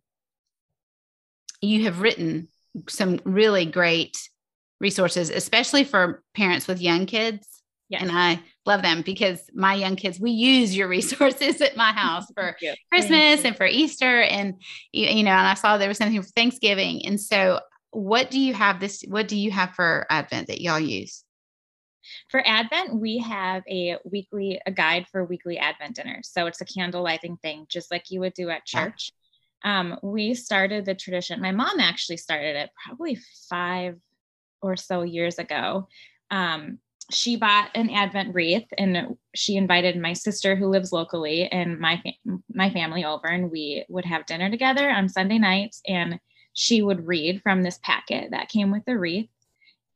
you 1.61 1.83
have 1.83 2.01
written 2.01 2.47
some 2.89 3.19
really 3.23 3.65
great 3.65 4.17
resources, 4.81 5.29
especially 5.29 5.83
for 5.83 6.23
parents 6.33 6.67
with 6.67 6.81
young 6.81 7.05
kids. 7.05 7.54
Yes. 7.89 8.01
And 8.01 8.11
I 8.11 8.41
love 8.65 8.81
them 8.81 9.03
because 9.03 9.39
my 9.53 9.75
young 9.75 9.95
kids, 9.95 10.19
we 10.19 10.31
use 10.31 10.75
your 10.75 10.87
resources 10.97 11.61
at 11.61 11.77
my 11.77 11.91
house 11.91 12.25
for 12.35 12.55
Christmas 12.91 13.45
and 13.45 13.55
for 13.55 13.65
Easter. 13.65 14.21
And, 14.21 14.55
you, 14.91 15.07
you 15.07 15.23
know, 15.23 15.31
and 15.31 15.47
I 15.47 15.53
saw 15.53 15.77
there 15.77 15.87
was 15.87 15.97
something 15.97 16.21
for 16.21 16.27
Thanksgiving. 16.29 17.05
And 17.05 17.19
so, 17.19 17.59
what 17.91 18.29
do 18.29 18.39
you 18.39 18.53
have 18.53 18.79
this? 18.79 19.03
What 19.07 19.27
do 19.27 19.37
you 19.37 19.51
have 19.51 19.71
for 19.71 20.05
Advent 20.09 20.47
that 20.47 20.61
y'all 20.61 20.79
use? 20.79 21.23
For 22.29 22.45
Advent, 22.45 22.99
we 22.99 23.19
have 23.19 23.63
a 23.69 23.97
weekly 24.03 24.59
a 24.65 24.71
guide 24.71 25.07
for 25.11 25.23
weekly 25.23 25.57
Advent 25.57 25.95
dinners. 25.95 26.29
So 26.31 26.45
it's 26.45 26.61
a 26.61 26.65
candle 26.65 27.03
lighting 27.03 27.37
thing, 27.37 27.65
just 27.69 27.91
like 27.91 28.11
you 28.11 28.19
would 28.19 28.33
do 28.33 28.49
at 28.49 28.65
church. 28.65 29.11
Um, 29.63 29.97
we 30.03 30.33
started 30.33 30.85
the 30.85 30.93
tradition. 30.93 31.41
My 31.41 31.51
mom 31.51 31.79
actually 31.79 32.17
started 32.17 32.55
it 32.55 32.69
probably 32.85 33.17
five 33.49 33.97
or 34.61 34.75
so 34.75 35.01
years 35.01 35.39
ago. 35.39 35.87
Um, 36.29 36.79
she 37.11 37.35
bought 37.35 37.69
an 37.75 37.89
Advent 37.89 38.33
wreath 38.33 38.67
and 38.77 39.15
she 39.35 39.57
invited 39.57 39.97
my 39.97 40.13
sister 40.13 40.55
who 40.55 40.67
lives 40.67 40.91
locally 40.91 41.47
and 41.51 41.79
my 41.79 42.01
my 42.53 42.69
family 42.69 43.05
over, 43.05 43.27
and 43.27 43.51
we 43.51 43.85
would 43.89 44.05
have 44.05 44.25
dinner 44.25 44.49
together 44.49 44.89
on 44.89 45.09
Sunday 45.09 45.37
nights. 45.37 45.81
And 45.87 46.19
she 46.53 46.81
would 46.81 47.05
read 47.05 47.41
from 47.43 47.61
this 47.61 47.79
packet 47.83 48.31
that 48.31 48.49
came 48.49 48.71
with 48.71 48.83
the 48.85 48.97
wreath 48.97 49.29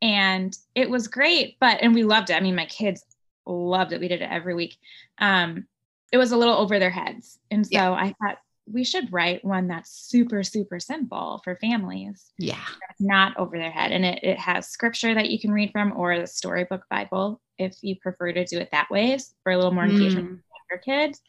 and 0.01 0.55
it 0.75 0.89
was 0.89 1.07
great 1.07 1.57
but 1.59 1.79
and 1.81 1.93
we 1.93 2.03
loved 2.03 2.29
it 2.29 2.35
i 2.35 2.39
mean 2.39 2.55
my 2.55 2.65
kids 2.65 3.03
loved 3.45 3.91
it 3.93 3.99
we 3.99 4.07
did 4.07 4.21
it 4.21 4.29
every 4.31 4.53
week 4.53 4.77
um 5.19 5.65
it 6.11 6.17
was 6.17 6.31
a 6.31 6.37
little 6.37 6.55
over 6.55 6.79
their 6.79 6.89
heads 6.89 7.39
and 7.49 7.65
so 7.65 7.71
yeah. 7.71 7.91
i 7.91 8.13
thought 8.21 8.37
we 8.71 8.83
should 8.83 9.11
write 9.11 9.43
one 9.43 9.67
that's 9.67 9.91
super 9.91 10.43
super 10.43 10.79
simple 10.79 11.41
for 11.43 11.55
families 11.57 12.31
yeah 12.37 12.65
not 12.99 13.35
over 13.37 13.57
their 13.57 13.71
head 13.71 13.91
and 13.91 14.05
it, 14.05 14.19
it 14.23 14.39
has 14.39 14.67
scripture 14.67 15.13
that 15.13 15.29
you 15.29 15.39
can 15.39 15.51
read 15.51 15.71
from 15.71 15.93
or 15.97 16.19
the 16.19 16.27
storybook 16.27 16.83
bible 16.89 17.41
if 17.57 17.75
you 17.81 17.95
prefer 17.95 18.31
to 18.31 18.45
do 18.45 18.57
it 18.57 18.69
that 18.71 18.89
way 18.89 19.17
for 19.43 19.51
a 19.51 19.57
little 19.57 19.73
more 19.73 19.85
engagement 19.85 20.29
mm. 20.29 20.31
with 20.31 20.41
your 20.69 20.79
kids 20.79 21.21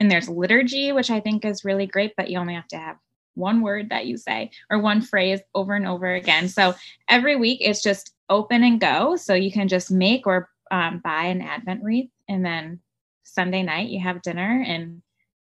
and 0.00 0.10
there's 0.10 0.28
liturgy 0.28 0.92
which 0.92 1.10
i 1.10 1.20
think 1.20 1.44
is 1.44 1.64
really 1.64 1.86
great 1.86 2.12
but 2.16 2.30
you 2.30 2.38
only 2.38 2.54
have 2.54 2.68
to 2.68 2.78
have 2.78 2.96
one 3.34 3.60
word 3.60 3.90
that 3.90 4.06
you 4.06 4.16
say 4.16 4.50
or 4.68 4.78
one 4.80 5.00
phrase 5.00 5.40
over 5.54 5.74
and 5.74 5.86
over 5.86 6.14
again 6.14 6.48
so 6.48 6.74
every 7.08 7.36
week 7.36 7.58
it's 7.60 7.82
just 7.82 8.12
open 8.28 8.62
and 8.62 8.80
go. 8.80 9.16
So 9.16 9.34
you 9.34 9.50
can 9.50 9.68
just 9.68 9.90
make 9.90 10.26
or 10.26 10.50
um, 10.70 11.00
buy 11.02 11.24
an 11.24 11.40
Advent 11.40 11.82
wreath. 11.82 12.10
And 12.28 12.44
then 12.44 12.80
Sunday 13.24 13.62
night, 13.62 13.88
you 13.88 14.00
have 14.00 14.22
dinner 14.22 14.64
and 14.66 15.02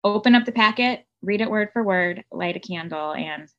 open 0.04 0.36
up 0.36 0.46
the 0.46 0.52
packet, 0.52 1.06
read 1.28 1.42
it 1.42 1.52
word 1.52 1.70
for 1.74 1.84
word, 1.84 2.24
light 2.32 2.56
a 2.56 2.60
candle. 2.60 3.14
And 3.14 3.50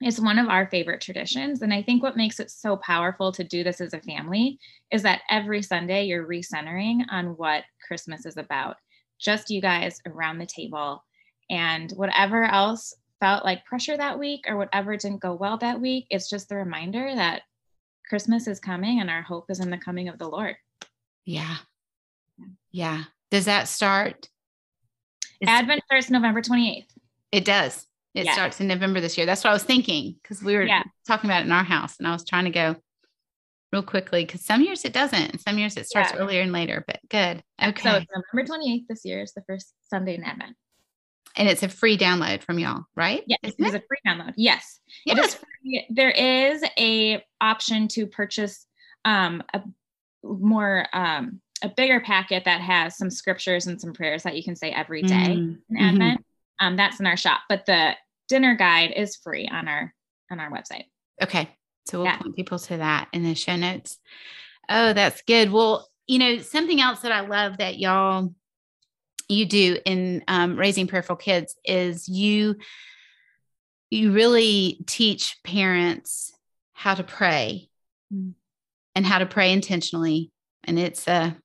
it's 0.00 0.18
one 0.18 0.38
of 0.38 0.48
our 0.48 0.68
favorite 0.68 1.00
traditions. 1.00 1.60
And 1.62 1.72
I 1.72 1.82
think 1.82 2.02
what 2.02 2.16
makes 2.16 2.40
it 2.40 2.50
so 2.50 2.76
powerful 2.78 3.30
to 3.32 3.44
do 3.44 3.62
this 3.62 3.80
as 3.80 3.92
a 3.92 4.00
family 4.00 4.58
is 4.90 5.02
that 5.02 5.20
every 5.28 5.60
Sunday 5.60 6.04
you're 6.04 6.26
recentering 6.26 7.02
on 7.10 7.36
what 7.36 7.64
Christmas 7.86 8.24
is 8.24 8.36
about. 8.36 8.76
Just 9.20 9.50
you 9.50 9.60
guys 9.60 10.00
around 10.06 10.38
the 10.38 10.46
table. 10.46 11.04
And 11.50 11.92
whatever 11.92 12.44
else 12.44 12.94
felt 13.20 13.44
like 13.44 13.64
pressure 13.66 13.96
that 13.96 14.18
week 14.18 14.44
or 14.48 14.56
whatever 14.56 14.96
didn't 14.96 15.20
go 15.20 15.34
well 15.34 15.58
that 15.58 15.80
week, 15.80 16.06
it's 16.10 16.30
just 16.30 16.48
the 16.48 16.56
reminder 16.56 17.14
that 17.14 17.42
Christmas 18.08 18.46
is 18.46 18.60
coming 18.60 19.00
and 19.00 19.10
our 19.10 19.22
hope 19.22 19.50
is 19.50 19.60
in 19.60 19.70
the 19.70 19.78
coming 19.78 20.08
of 20.08 20.18
the 20.18 20.28
Lord. 20.28 20.56
Yeah. 21.26 21.56
Yeah. 22.70 23.04
Does 23.30 23.44
that 23.44 23.68
start? 23.68 24.28
Advent 25.46 25.82
starts 25.84 26.10
November 26.10 26.42
28th. 26.42 26.86
It 27.32 27.44
does. 27.44 27.86
It 28.14 28.24
yes. 28.24 28.34
starts 28.34 28.60
in 28.60 28.66
November 28.66 29.00
this 29.00 29.16
year. 29.16 29.26
That's 29.26 29.44
what 29.44 29.50
I 29.50 29.52
was 29.52 29.62
thinking 29.62 30.16
because 30.22 30.42
we 30.42 30.56
were 30.56 30.62
yeah. 30.62 30.82
talking 31.06 31.30
about 31.30 31.42
it 31.42 31.46
in 31.46 31.52
our 31.52 31.64
house 31.64 31.96
and 31.98 32.08
I 32.08 32.12
was 32.12 32.24
trying 32.24 32.46
to 32.46 32.50
go 32.50 32.76
real 33.72 33.82
quickly 33.82 34.24
because 34.24 34.44
some 34.44 34.62
years 34.62 34.84
it 34.84 34.92
doesn't. 34.92 35.40
Some 35.40 35.58
years 35.58 35.76
it 35.76 35.86
starts 35.86 36.12
yeah. 36.12 36.18
earlier 36.18 36.40
and 36.40 36.52
later, 36.52 36.84
but 36.86 37.00
good. 37.08 37.42
Okay. 37.62 37.82
So 37.82 37.90
November 38.34 38.52
28th 38.52 38.86
this 38.88 39.04
year 39.04 39.22
is 39.22 39.32
the 39.34 39.42
first 39.42 39.72
Sunday 39.88 40.14
in 40.14 40.24
Advent. 40.24 40.56
And 41.36 41.48
it's 41.48 41.62
a 41.62 41.68
free 41.68 41.96
download 41.96 42.42
from 42.42 42.58
y'all, 42.58 42.84
right? 42.96 43.22
Yes, 43.26 43.38
it 43.44 43.54
is 43.58 43.74
a 43.74 43.82
free 43.86 43.98
download. 44.06 44.32
Yes. 44.36 44.80
It 45.06 45.18
is 45.18 45.34
free. 45.34 45.86
There 45.90 46.10
is 46.10 46.64
a 46.76 47.22
option 47.40 47.86
to 47.88 48.06
purchase 48.06 48.66
um, 49.04 49.42
a 49.54 49.62
more 50.24 50.86
um, 50.92 51.40
a 51.62 51.68
bigger 51.68 52.00
packet 52.00 52.44
that 52.44 52.60
has 52.60 52.96
some 52.96 53.10
scriptures 53.10 53.66
and 53.66 53.80
some 53.80 53.92
prayers 53.92 54.22
that 54.22 54.36
you 54.36 54.42
can 54.42 54.56
say 54.56 54.70
every 54.70 55.02
day 55.02 55.14
mm-hmm. 55.14 55.76
in 55.76 55.82
Advent. 55.82 56.20
Mm-hmm. 56.20 56.66
Um, 56.66 56.76
that's 56.76 56.98
in 56.98 57.06
our 57.06 57.16
shop, 57.16 57.42
but 57.48 57.66
the 57.66 57.92
dinner 58.28 58.56
guide 58.56 58.92
is 58.96 59.16
free 59.16 59.48
on 59.48 59.68
our 59.68 59.94
on 60.30 60.40
our 60.40 60.50
website. 60.50 60.84
Okay, 61.22 61.48
so 61.86 61.98
we'll 61.98 62.06
yeah. 62.06 62.18
point 62.18 62.34
people 62.34 62.58
to 62.58 62.78
that 62.78 63.08
in 63.12 63.22
the 63.22 63.34
show 63.34 63.54
notes. 63.54 63.98
Oh, 64.68 64.92
that's 64.92 65.22
good. 65.22 65.52
Well, 65.52 65.88
you 66.08 66.18
know, 66.18 66.38
something 66.38 66.80
else 66.80 67.00
that 67.00 67.12
I 67.12 67.20
love 67.20 67.58
that 67.58 67.78
y'all 67.78 68.34
you 69.28 69.46
do 69.46 69.78
in 69.84 70.24
um, 70.26 70.56
raising 70.56 70.86
prayerful 70.86 71.16
kids 71.16 71.54
is 71.64 72.08
you 72.08 72.56
you 73.90 74.12
really 74.12 74.80
teach 74.86 75.38
parents 75.44 76.32
how 76.72 76.94
to 76.94 77.04
pray 77.04 77.68
mm. 78.12 78.32
and 78.94 79.06
how 79.06 79.18
to 79.18 79.26
pray 79.26 79.52
intentionally 79.52 80.30
and 80.64 80.78
it's 80.78 81.06
a 81.08 81.36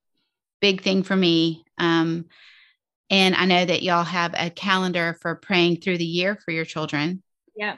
big 0.64 0.82
thing 0.82 1.04
for 1.04 1.16
me 1.16 1.64
um, 1.78 2.26
and 3.10 3.36
i 3.36 3.46
know 3.46 3.64
that 3.64 3.84
y'all 3.84 4.04
have 4.04 4.34
a 4.36 4.50
calendar 4.50 5.16
for 5.22 5.36
praying 5.36 5.80
through 5.80 6.00
the 6.00 6.06
year 6.06 6.40
for 6.44 6.52
your 6.52 6.66
children. 6.66 7.22
Yeah 7.56 7.78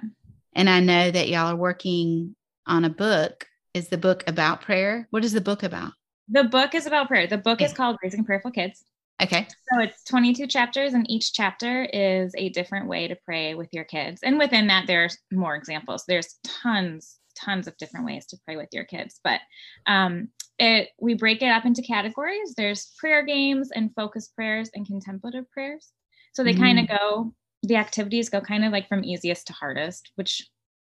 and 0.57 0.69
i 0.69 0.79
know 0.79 1.11
that 1.11 1.27
y'all 1.27 1.51
are 1.51 1.55
working 1.57 2.33
on 2.67 2.85
a 2.85 2.89
book. 2.89 3.47
Is 3.73 3.89
the 3.89 3.97
book 3.97 4.23
about 4.27 4.61
prayer? 4.61 5.07
What 5.09 5.25
is 5.25 5.33
the 5.33 5.41
book 5.41 5.63
about? 5.63 5.91
The 6.29 6.45
book 6.45 6.73
is 6.73 6.85
about 6.85 7.07
prayer. 7.07 7.27
The 7.27 7.37
book 7.37 7.61
is 7.61 7.73
called 7.73 7.97
raising 8.01 8.23
prayerful 8.23 8.51
kids. 8.51 8.83
Okay. 9.21 9.47
So 9.73 9.81
it's 9.81 10.03
22 10.05 10.47
chapters, 10.47 10.93
and 10.93 11.09
each 11.09 11.33
chapter 11.33 11.83
is 11.83 12.33
a 12.37 12.49
different 12.49 12.87
way 12.87 13.07
to 13.07 13.15
pray 13.25 13.53
with 13.55 13.69
your 13.73 13.83
kids. 13.83 14.21
And 14.23 14.39
within 14.39 14.67
that, 14.67 14.87
there's 14.87 15.17
more 15.31 15.55
examples. 15.55 16.03
There's 16.07 16.39
tons, 16.43 17.19
tons 17.35 17.67
of 17.67 17.77
different 17.77 18.05
ways 18.05 18.25
to 18.27 18.37
pray 18.45 18.57
with 18.57 18.69
your 18.71 18.83
kids. 18.83 19.19
But 19.23 19.39
um, 19.87 20.29
it 20.59 20.89
we 20.99 21.13
break 21.13 21.41
it 21.41 21.49
up 21.49 21.65
into 21.65 21.81
categories. 21.81 22.53
There's 22.55 22.93
prayer 22.97 23.23
games 23.23 23.71
and 23.73 23.93
focus 23.95 24.29
prayers 24.29 24.69
and 24.73 24.85
contemplative 24.85 25.49
prayers. 25.51 25.91
So 26.33 26.43
they 26.43 26.53
mm. 26.53 26.59
kind 26.59 26.79
of 26.79 26.87
go. 26.87 27.33
The 27.63 27.77
activities 27.77 28.29
go 28.29 28.41
kind 28.41 28.63
of 28.63 28.71
like 28.71 28.87
from 28.87 29.03
easiest 29.03 29.47
to 29.47 29.53
hardest, 29.53 30.11
which 30.15 30.47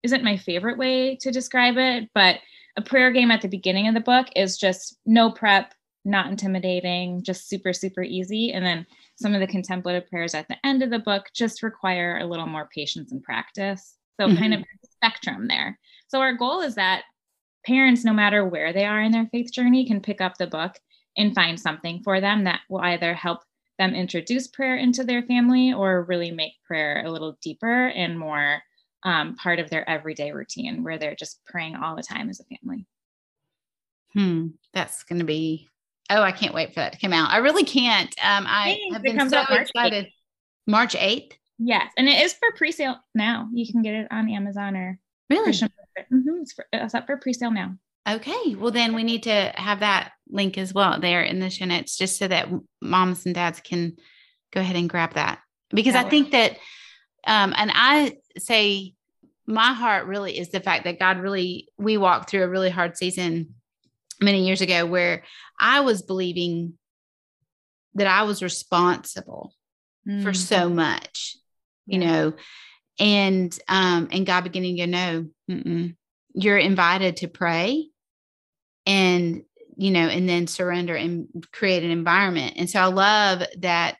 isn't 0.04 0.24
my 0.24 0.38
favorite 0.38 0.78
way 0.78 1.18
to 1.18 1.32
describe 1.32 1.78
it, 1.78 2.10
but 2.14 2.38
a 2.78 2.82
prayer 2.82 3.12
game 3.12 3.32
at 3.32 3.42
the 3.42 3.48
beginning 3.48 3.88
of 3.88 3.94
the 3.94 4.00
book 4.00 4.28
is 4.36 4.58
just 4.58 4.98
no 5.06 5.32
prep, 5.32 5.74
not 6.06 6.28
intimidating, 6.28 7.24
just 7.24 7.50
super, 7.50 7.74
super 7.74 8.02
easy. 8.02 8.52
And 8.54 8.66
then 8.66 8.86
some 9.16 9.34
of 9.34 9.42
the 9.42 9.48
contemplative 9.48 10.10
prayers 10.10 10.34
at 10.34 10.48
the 10.48 10.58
end 10.66 10.82
of 10.82 10.90
the 10.90 11.00
book 11.00 11.26
just 11.36 11.64
require 11.64 12.20
a 12.20 12.26
little 12.26 12.48
more 12.48 12.70
patience 12.74 13.12
and 13.12 13.22
practice. 13.22 13.96
So, 14.20 14.28
mm-hmm. 14.28 14.38
kind 14.38 14.54
of 14.54 14.64
spectrum 15.01 15.48
there. 15.48 15.79
So, 16.08 16.20
our 16.20 16.34
goal 16.34 16.62
is 16.62 16.75
that 16.75 17.03
parents, 17.65 18.03
no 18.03 18.13
matter 18.13 18.46
where 18.46 18.74
they 18.74 18.86
are 18.86 19.01
in 19.01 19.12
their 19.12 19.27
faith 19.31 19.51
journey, 19.51 19.86
can 19.86 20.01
pick 20.01 20.22
up 20.22 20.38
the 20.38 20.48
book 20.48 20.75
and 21.17 21.36
find 21.36 21.60
something 21.60 22.01
for 22.03 22.22
them 22.22 22.43
that 22.46 22.62
will 22.70 22.81
either 22.81 23.13
help 23.13 23.39
them 23.77 23.93
introduce 23.93 24.48
prayer 24.48 24.77
into 24.77 25.03
their 25.03 25.24
family 25.24 25.74
or 25.74 26.03
really 26.03 26.31
make 26.31 26.53
prayer 26.65 27.03
a 27.05 27.12
little 27.12 27.38
deeper 27.41 27.88
and 27.88 28.17
more 28.17 28.62
um, 29.03 29.36
part 29.36 29.60
of 29.60 29.70
their 29.70 29.89
everyday 29.89 30.31
routine 30.31 30.84
where 30.84 30.98
they're 30.98 31.15
just 31.15 31.43
praying 31.46 31.75
all 31.75 31.96
the 31.96 32.03
time 32.03 32.29
as 32.29 32.39
a 32.39 32.43
family. 32.58 32.86
Hmm, 34.13 34.48
that's 34.74 35.03
going 35.03 35.20
to 35.20 35.25
be 35.25 35.67
Oh, 36.12 36.22
I 36.22 36.34
can't 36.34 36.53
wait 36.53 36.74
for 36.74 36.81
that 36.81 36.91
to 36.91 37.00
come 37.00 37.13
out. 37.13 37.31
I 37.31 37.38
really 37.38 37.63
can't. 37.63 38.13
Um, 38.22 38.46
I 38.46 38.77
have 38.91 39.01
been 39.01 39.29
so 39.29 39.43
excited. 39.50 40.08
8th. 40.08 40.12
March 40.67 40.93
8th. 40.93 41.31
Yes. 41.63 41.91
And 41.96 42.10
it 42.10 42.20
is 42.22 42.34
for 42.34 42.50
pre-sale 42.56 42.98
now. 43.13 43.48
You 43.53 43.72
can 43.72 43.84
get 43.84 43.94
it 43.94 44.08
on 44.10 44.30
Amazon 44.30 44.75
or 44.75 45.00
really 45.30 45.51
mm-hmm. 45.51 46.41
it's, 46.41 46.53
for, 46.53 46.65
it's 46.74 46.96
up 46.96 47.06
for 47.06 47.18
pre-sale 47.18 47.51
now. 47.51 47.75
Okay. 48.10 48.56
Well, 48.56 48.72
then 48.72 48.96
we 48.96 49.03
need 49.03 49.24
to 49.24 49.51
have 49.56 49.82
that 49.82 50.13
link 50.27 50.58
as 50.58 50.74
well 50.74 51.00
there 51.00 51.22
in 51.22 51.39
the 51.39 51.51
show 51.51 51.65
notes 51.65 51.98
just 51.98 52.18
so 52.18 52.27
that 52.27 52.50
moms 52.82 53.25
and 53.25 53.36
dads 53.36 53.60
can 53.60 53.96
go 54.51 54.60
ahead 54.60 54.75
and 54.75 54.89
grab 54.89 55.13
that. 55.13 55.39
Because 55.70 55.94
that 55.94 56.08
I 56.08 56.10
think 56.10 56.32
that, 56.32 56.53
um, 57.27 57.53
and 57.56 57.72
I 57.74 58.18
say 58.39 58.96
my 59.46 59.74
heart 59.74 60.08
really 60.08 60.38
is 60.38 60.50
the 60.50 60.62
fact 60.62 60.86
that 60.86 61.00
God 61.00 61.20
really, 61.20 61.68
we 61.77 61.98
walked 61.98 62.30
through 62.30 62.44
a 62.44 62.50
really 62.50 62.72
hard 62.72 62.98
season 62.98 63.53
many 64.20 64.46
years 64.48 64.62
ago 64.62 64.86
where 64.86 65.24
I 65.60 65.82
was 65.82 66.01
believing 66.01 66.74
that 67.94 68.08
I 68.08 68.24
was 68.24 68.41
responsible 68.41 69.53
mm-hmm. 70.08 70.24
for 70.24 70.34
so 70.34 70.70
much, 70.70 71.38
you 71.92 72.02
yeah. 72.02 72.12
know, 72.12 72.34
and 73.00 73.58
um 73.68 74.08
and 74.12 74.26
God 74.26 74.44
beginning 74.44 74.78
to 74.78 74.86
go, 74.86 75.28
no, 75.48 75.90
you're 76.34 76.58
invited 76.58 77.18
to 77.18 77.28
pray 77.28 77.88
and 78.86 79.44
you 79.78 79.92
know, 79.92 80.08
and 80.08 80.30
then 80.30 80.46
surrender 80.48 80.96
and 80.96 81.28
create 81.52 81.84
an 81.84 81.92
environment. 81.92 82.54
And 82.58 82.70
so 82.70 82.80
I 82.80 82.86
love 82.86 83.42
that 83.60 83.98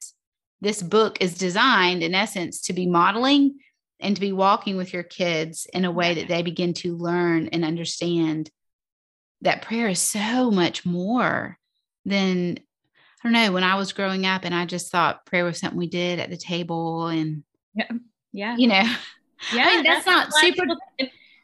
this 0.60 0.84
book 0.84 1.18
is 1.22 1.38
designed 1.38 2.04
in 2.04 2.14
essence 2.14 2.62
to 2.64 2.74
be 2.74 2.86
modeling 2.86 3.58
and 4.00 4.16
to 4.16 4.22
be 4.22 4.32
walking 4.32 4.78
with 4.78 4.94
your 4.94 5.04
kids 5.04 5.66
in 5.74 5.86
a 5.86 5.92
way 5.92 6.16
that 6.16 6.28
they 6.28 6.44
begin 6.44 6.74
to 6.74 6.96
learn 6.96 7.48
and 7.48 7.66
understand 7.66 8.52
that 9.42 9.64
prayer 9.64 9.88
is 9.88 10.00
so 10.00 10.52
much 10.52 10.86
more 10.86 11.58
than 12.06 12.60
I 13.24 13.28
don't 13.28 13.34
know. 13.34 13.52
When 13.52 13.64
I 13.64 13.76
was 13.76 13.94
growing 13.94 14.26
up, 14.26 14.46
and 14.46 14.56
I 14.56 14.66
just 14.66 14.92
thought 14.92 15.28
prayer 15.28 15.46
was 15.46 15.60
something 15.60 15.78
we 15.78 15.88
did 15.88 16.20
at 16.20 16.32
the 16.32 16.38
table, 16.38 17.08
and 17.08 17.44
yeah, 17.74 17.92
yeah, 18.32 18.58
you 18.58 18.68
know, 18.68 18.84
yeah, 19.54 19.64
I 19.68 19.76
mean, 19.76 19.84
that's, 19.84 20.06
that's 20.06 20.34
not 20.34 20.56
super. 20.56 20.66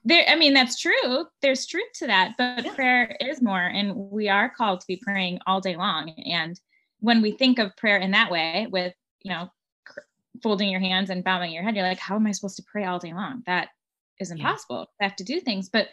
there 0.08 0.26
i 0.30 0.36
mean 0.36 0.54
that's 0.54 0.80
true 0.80 1.26
there's 1.42 1.66
truth 1.66 1.92
to 1.94 2.08
that 2.08 2.34
but 2.38 2.64
yeah. 2.64 2.74
prayer 2.74 3.18
is 3.20 3.42
more 3.42 3.62
and 3.62 3.94
we 3.96 4.30
are 4.30 4.50
called 4.50 4.80
to 4.80 4.88
be 4.88 5.02
praying 5.04 5.40
all 5.46 5.60
day 5.62 5.76
long 5.76 6.10
and 6.26 6.60
when 7.00 7.22
we 7.22 7.32
think 7.32 7.60
of 7.60 7.76
prayer 7.76 7.98
in 7.98 8.12
that 8.12 8.32
way 8.32 8.68
with 8.72 8.94
you 9.22 9.32
know 9.32 9.50
folding 10.42 10.70
your 10.70 10.80
hands 10.80 11.10
and 11.10 11.24
bowing 11.24 11.52
your 11.52 11.64
head 11.64 11.76
you're 11.76 11.86
like 11.86 12.00
how 12.00 12.16
am 12.16 12.26
i 12.26 12.32
supposed 12.32 12.56
to 12.56 12.64
pray 12.72 12.86
all 12.86 13.00
day 13.00 13.14
long 13.14 13.44
that 13.46 13.70
is 14.20 14.32
impossible 14.32 14.88
yeah. 15.00 15.06
i 15.06 15.10
have 15.10 15.16
to 15.16 15.24
do 15.24 15.40
things 15.40 15.70
but 15.70 15.90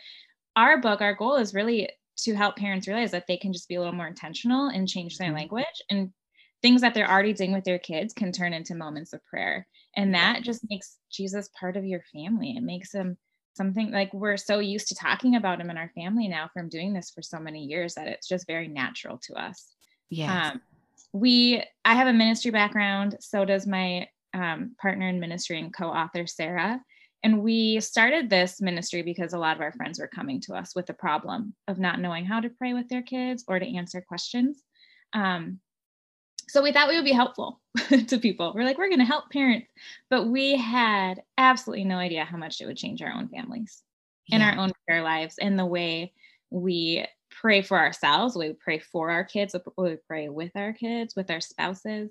our 0.57 0.81
book 0.81 1.01
our 1.01 1.15
goal 1.15 1.37
is 1.37 1.55
really 1.55 1.89
to 2.17 2.35
help 2.35 2.57
parents 2.57 2.87
realize 2.87 3.11
that 3.11 3.27
they 3.27 3.37
can 3.37 3.53
just 3.53 3.69
be 3.69 3.75
a 3.75 3.81
little 3.81 3.95
more 3.95 4.07
intentional 4.07 4.69
and 4.69 4.89
change 4.89 5.19
their 5.19 5.29
mm-hmm. 5.29 5.39
language 5.39 5.83
and 5.91 6.11
things 6.63 6.81
that 6.81 6.95
they're 6.95 7.11
already 7.11 7.33
doing 7.33 7.53
with 7.53 7.65
their 7.65 7.79
kids 7.79 8.15
can 8.15 8.31
turn 8.31 8.53
into 8.53 8.75
moments 8.75 9.13
of 9.13 9.25
prayer 9.25 9.67
and 9.97 10.15
that 10.15 10.43
just 10.43 10.67
makes 10.69 10.99
jesus 11.11 11.49
part 11.59 11.77
of 11.77 11.85
your 11.85 12.03
family. 12.13 12.55
It 12.57 12.63
makes 12.63 12.93
him 12.93 13.17
something 13.55 13.93
like 13.93 14.13
we're 14.13 14.37
so 14.37 14.59
used 14.59 14.89
to 14.89 14.95
talking 14.95 15.37
about 15.37 15.61
him 15.61 15.71
in 15.71 15.77
our 15.77 15.91
family 15.95 16.27
now 16.27 16.51
from 16.53 16.69
doing 16.69 16.93
this 16.93 17.11
for 17.11 17.23
so 17.23 17.39
many 17.39 17.65
years 17.65 17.95
that 17.95 18.09
it's 18.09 18.27
just 18.27 18.47
very 18.47 18.69
natural 18.69 19.19
to 19.25 19.35
us. 19.35 19.73
Yeah 20.11 20.51
um, 20.51 20.61
we 21.13 21.63
i 21.85 21.95
have 21.95 22.09
a 22.09 22.13
ministry 22.13 22.51
background 22.51 23.17
so 23.21 23.45
does 23.45 23.67
my 23.67 24.09
um, 24.35 24.75
partner 24.83 25.09
in 25.09 25.21
ministry 25.21 25.59
and 25.61 25.73
co-author 25.73 26.27
sarah. 26.27 26.81
And 27.23 27.43
we 27.43 27.81
started 27.81 28.29
this 28.29 28.61
ministry 28.61 29.01
because 29.01 29.33
a 29.33 29.39
lot 29.39 29.57
of 29.57 29.63
our 29.63 29.73
friends 29.73 29.99
were 29.99 30.07
coming 30.07 30.43
to 30.43 30.55
us 30.55 30.75
with 30.77 30.85
the 30.85 30.93
problem 30.93 31.55
of 31.69 31.79
not 31.79 31.99
knowing 31.99 32.27
how 32.27 32.41
to 32.41 32.51
pray 32.51 32.75
with 32.75 32.87
their 32.91 33.01
kids 33.01 33.45
or 33.49 33.59
to 33.59 33.77
answer 33.77 34.05
questions. 34.07 34.63
Um, 35.15 35.59
so 36.49 36.63
we 36.63 36.73
thought 36.73 36.89
we 36.89 36.97
would 36.97 37.05
be 37.05 37.13
helpful 37.13 37.61
to 38.07 38.19
people. 38.19 38.53
We're 38.55 38.65
like, 38.65 38.79
we're 38.79 38.89
going 38.89 38.99
to 39.01 39.05
help 39.05 39.31
parents, 39.31 39.69
but 40.11 40.29
we 40.29 40.57
had 40.57 41.23
absolutely 41.39 41.85
no 41.85 41.97
idea 41.97 42.25
how 42.25 42.37
much 42.37 42.61
it 42.61 42.67
would 42.67 42.77
change 42.77 43.03
our 43.03 43.13
own 43.13 43.29
families 43.29 43.83
yeah. 44.27 44.37
and 44.37 44.45
our 44.45 44.65
own 44.65 44.73
prayer 44.87 45.03
lives 45.03 45.37
and 45.39 45.59
the 45.59 45.67
way 45.67 46.13
we 46.51 47.07
pray 47.31 47.63
for 47.63 47.79
ourselves, 47.79 48.37
we 48.37 48.53
pray 48.53 48.79
for 48.79 49.11
our 49.11 49.25
kids, 49.25 49.57
we 49.77 49.97
pray 50.07 50.29
with 50.29 50.53
our 50.55 50.73
kids, 50.73 51.17
with 51.17 51.31
our 51.31 51.41
spouses, 51.41 52.11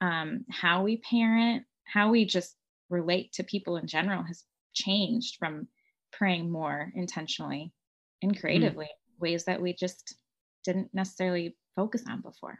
um, 0.00 0.44
how 0.50 0.82
we 0.82 0.98
parent, 0.98 1.64
how 1.84 2.10
we 2.10 2.24
just 2.24 2.56
relate 2.90 3.32
to 3.32 3.44
people 3.44 3.76
in 3.76 3.86
general 3.86 4.22
has 4.22 4.44
changed 4.74 5.36
from 5.38 5.68
praying 6.12 6.50
more 6.50 6.92
intentionally 6.94 7.72
and 8.22 8.36
mm. 8.36 8.40
creatively, 8.40 8.86
mm. 8.86 9.20
ways 9.20 9.44
that 9.44 9.60
we 9.60 9.72
just 9.72 10.16
didn't 10.64 10.92
necessarily 10.92 11.56
focus 11.76 12.02
on 12.08 12.20
before 12.20 12.58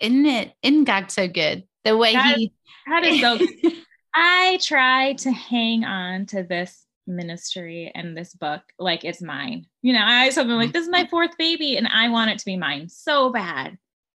isn't 0.00 0.26
it? 0.26 0.52
Isn't 0.62 0.84
God 0.84 1.10
so 1.10 1.28
good? 1.28 1.64
The 1.84 1.96
way 1.96 2.14
that, 2.14 2.36
he 2.36 2.52
that 2.88 3.04
is 3.04 3.20
so 3.20 3.38
good. 3.38 3.72
I 4.14 4.58
try 4.62 5.12
to 5.14 5.30
hang 5.30 5.84
on 5.84 6.26
to 6.26 6.42
this 6.42 6.86
ministry 7.06 7.90
and 7.94 8.16
this 8.16 8.34
book 8.34 8.62
like 8.78 9.04
it's 9.04 9.22
mine. 9.22 9.66
You 9.82 9.92
know, 9.92 10.02
I 10.02 10.30
something 10.30 10.56
like 10.56 10.72
this 10.72 10.84
is 10.84 10.90
my 10.90 11.06
fourth 11.06 11.36
baby 11.38 11.76
and 11.76 11.86
I 11.86 12.08
want 12.08 12.30
it 12.30 12.38
to 12.38 12.44
be 12.44 12.56
mine 12.56 12.88
so 12.88 13.30
bad. 13.30 13.78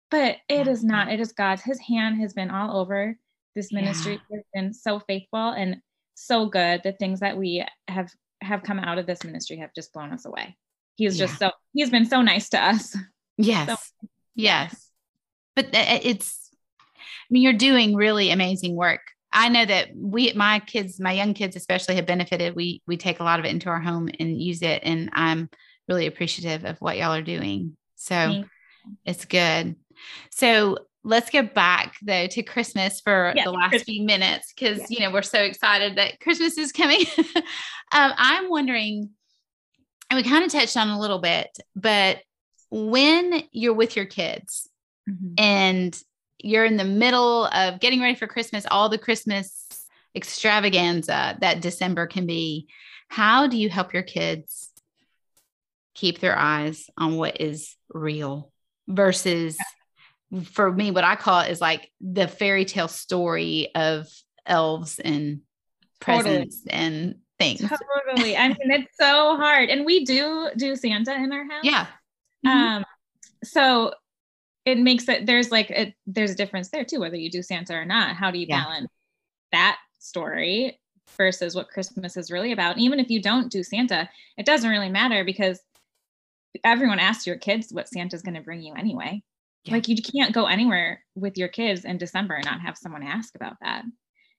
But 0.10 0.38
it 0.50 0.68
is 0.68 0.84
not. 0.84 1.12
It 1.12 1.20
is 1.20 1.32
God's. 1.32 1.62
His 1.62 1.80
hand 1.80 2.20
has 2.20 2.34
been 2.34 2.52
all 2.52 2.78
over 2.78 3.18
this 3.56 3.72
ministry. 3.72 4.20
Yeah. 4.30 4.38
has 4.38 4.46
been 4.54 4.74
so 4.74 5.00
faithful 5.00 5.50
and 5.52 5.78
so 6.16 6.48
good. 6.48 6.82
The 6.84 6.92
things 6.92 7.22
that 7.22 7.38
we 7.38 7.66
have 7.88 8.12
have 8.42 8.64
come 8.64 8.80
out 8.80 8.98
of 8.98 9.06
this 9.06 9.24
ministry 9.24 9.58
have 9.58 9.74
just 9.74 9.94
blown 9.94 10.12
us 10.12 10.26
away. 10.26 10.58
He's 10.96 11.18
yeah. 11.18 11.28
just 11.28 11.40
so 11.40 11.52
he's 11.74 11.90
been 11.90 12.06
so 12.06 12.22
nice 12.22 12.50
to 12.50 12.64
us. 12.64 12.96
Yes. 13.38 13.92
So, 14.02 14.08
yes 14.36 14.91
but 15.56 15.68
it's 15.74 16.50
i 16.98 17.28
mean 17.30 17.44
you're 17.44 17.54
doing 17.54 17.96
really 17.96 18.32
amazing 18.32 18.76
work. 18.76 19.02
I 19.34 19.48
know 19.48 19.64
that 19.66 19.90
we 19.96 20.34
my 20.34 20.60
kids 20.60 21.00
my 21.00 21.14
young 21.14 21.34
kids 21.34 21.56
especially 21.56 21.96
have 21.96 22.06
benefited. 22.06 22.56
We 22.56 22.82
we 22.86 22.98
take 22.98 23.20
a 23.20 23.24
lot 23.24 23.40
of 23.40 23.46
it 23.46 23.52
into 23.52 23.70
our 23.70 23.80
home 23.80 24.10
and 24.20 24.42
use 24.42 24.62
it 24.62 24.82
and 24.84 25.10
i'm 25.14 25.50
really 25.88 26.08
appreciative 26.08 26.66
of 26.66 26.78
what 26.80 26.98
y'all 26.98 27.14
are 27.14 27.22
doing. 27.22 27.76
So 27.96 28.44
it's 29.06 29.26
good. 29.26 29.76
So 30.32 30.78
let's 31.04 31.30
get 31.30 31.54
back 31.54 31.96
though 32.04 32.28
to 32.28 32.44
christmas 32.44 33.02
for 33.02 33.34
the 33.44 33.52
last 33.52 33.70
christmas. 33.70 33.84
few 33.84 34.04
minutes 34.04 34.54
because 34.54 34.92
you 34.92 35.00
know 35.00 35.12
we're 35.12 35.24
so 35.24 35.40
excited 35.40 35.98
that 35.98 36.20
christmas 36.20 36.58
is 36.58 36.72
coming. 36.72 37.04
Um, 37.94 38.14
i'm 38.16 38.50
wondering 38.50 39.10
and 40.10 40.18
we 40.18 40.24
kind 40.24 40.46
of 40.46 40.52
touched 40.52 40.78
on 40.78 40.88
a 40.88 41.00
little 41.00 41.20
bit 41.20 41.50
but 41.76 42.20
when 42.70 43.44
you're 43.52 43.74
with 43.74 43.98
your 43.98 44.06
kids 44.06 44.70
mm-hmm. 45.10 45.34
and 45.38 46.02
you're 46.40 46.66
in 46.66 46.78
the 46.78 46.84
middle 46.84 47.46
of 47.46 47.80
getting 47.80 48.02
ready 48.02 48.16
for 48.16 48.28
Christmas, 48.28 48.66
all 48.70 48.90
the 48.90 48.98
Christmas 48.98 49.68
extravaganza 50.16 51.38
that 51.40 51.62
December 51.62 52.08
can 52.08 52.26
be. 52.26 52.68
How 53.08 53.48
do 53.48 53.58
you 53.58 53.70
help 53.70 53.94
your 53.94 54.04
kids 54.04 54.70
keep 55.94 56.20
their 56.20 56.38
eyes 56.38 56.90
on 56.98 57.18
what 57.18 57.40
is 57.42 57.76
real 57.94 58.52
versus 58.88 59.58
for 60.46 60.72
me, 60.72 60.92
what 60.92 61.04
I 61.04 61.16
call 61.16 61.42
it 61.42 61.52
is 61.52 61.60
like 61.60 61.92
the 62.00 62.28
fairy 62.28 62.66
tale 62.66 62.88
story 62.88 63.70
of 63.76 64.08
elves 64.46 65.00
and 65.00 65.42
presents 66.00 66.64
totally. 66.64 66.82
and 66.82 67.16
things. 67.38 67.60
Totally. 67.60 68.38
I 68.38 68.48
mean, 68.48 68.72
it's 68.72 68.98
so 68.98 69.36
hard. 69.36 69.70
And 69.70 69.86
we 69.86 70.06
do 70.06 70.50
do 70.56 70.76
Santa 70.76 71.14
in 71.14 71.32
our 71.34 71.44
house. 71.44 71.64
Yeah. 71.64 71.86
Mm-hmm. 72.46 72.58
Um, 72.58 72.86
so 73.44 73.94
it 74.66 74.78
makes 74.78 75.08
it 75.08 75.26
there's 75.26 75.52
like 75.52 75.70
a, 75.72 75.94
there's 76.06 76.32
a 76.32 76.36
difference 76.36 76.70
there 76.70 76.86
too 76.86 77.00
whether 77.00 77.16
you 77.16 77.30
do 77.30 77.42
santa 77.42 77.74
or 77.74 77.86
not 77.86 78.16
how 78.16 78.32
do 78.32 78.40
you 78.40 78.46
yeah. 78.48 78.64
balance 78.64 78.92
that 79.52 79.78
story 80.00 80.80
versus 81.18 81.56
what 81.56 81.70
christmas 81.70 82.16
is 82.16 82.32
really 82.32 82.52
about 82.52 82.76
and 82.76 82.82
even 82.82 83.00
if 83.00 83.10
you 83.10 83.22
don't 83.22 83.52
do 83.52 83.64
santa 83.64 84.10
it 84.38 84.46
doesn't 84.46 84.70
really 84.70 84.90
matter 84.90 85.24
because 85.24 85.60
everyone 86.64 87.00
asks 87.00 87.28
your 87.28 87.38
kids 87.38 87.72
what 87.72 87.90
santa's 87.90 88.22
going 88.22 88.36
to 88.36 88.42
bring 88.42 88.62
you 88.62 88.74
anyway 88.74 89.22
yeah. 89.66 89.74
like 89.74 89.88
you 89.88 89.96
can't 90.02 90.34
go 90.34 90.46
anywhere 90.46 91.04
with 91.16 91.38
your 91.38 91.48
kids 91.48 91.86
in 91.86 91.98
december 91.98 92.36
and 92.36 92.46
not 92.46 92.62
have 92.62 92.78
someone 92.78 93.04
ask 93.04 93.36
about 93.36 93.56
that 93.62 93.84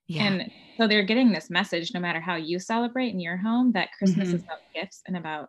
yeah. 0.07 0.25
and 0.25 0.51
so 0.77 0.87
they're 0.87 1.05
getting 1.05 1.33
this 1.33 1.51
message 1.51 1.93
no 1.95 2.01
matter 2.01 2.21
how 2.21 2.37
you 2.37 2.59
celebrate 2.59 3.13
in 3.13 3.21
your 3.21 3.37
home 3.37 3.73
that 3.73 3.91
christmas 3.99 4.29
mm-hmm. 4.29 4.37
is 4.37 4.43
about 4.43 4.59
gifts 4.75 5.03
and 5.07 5.17
about 5.17 5.49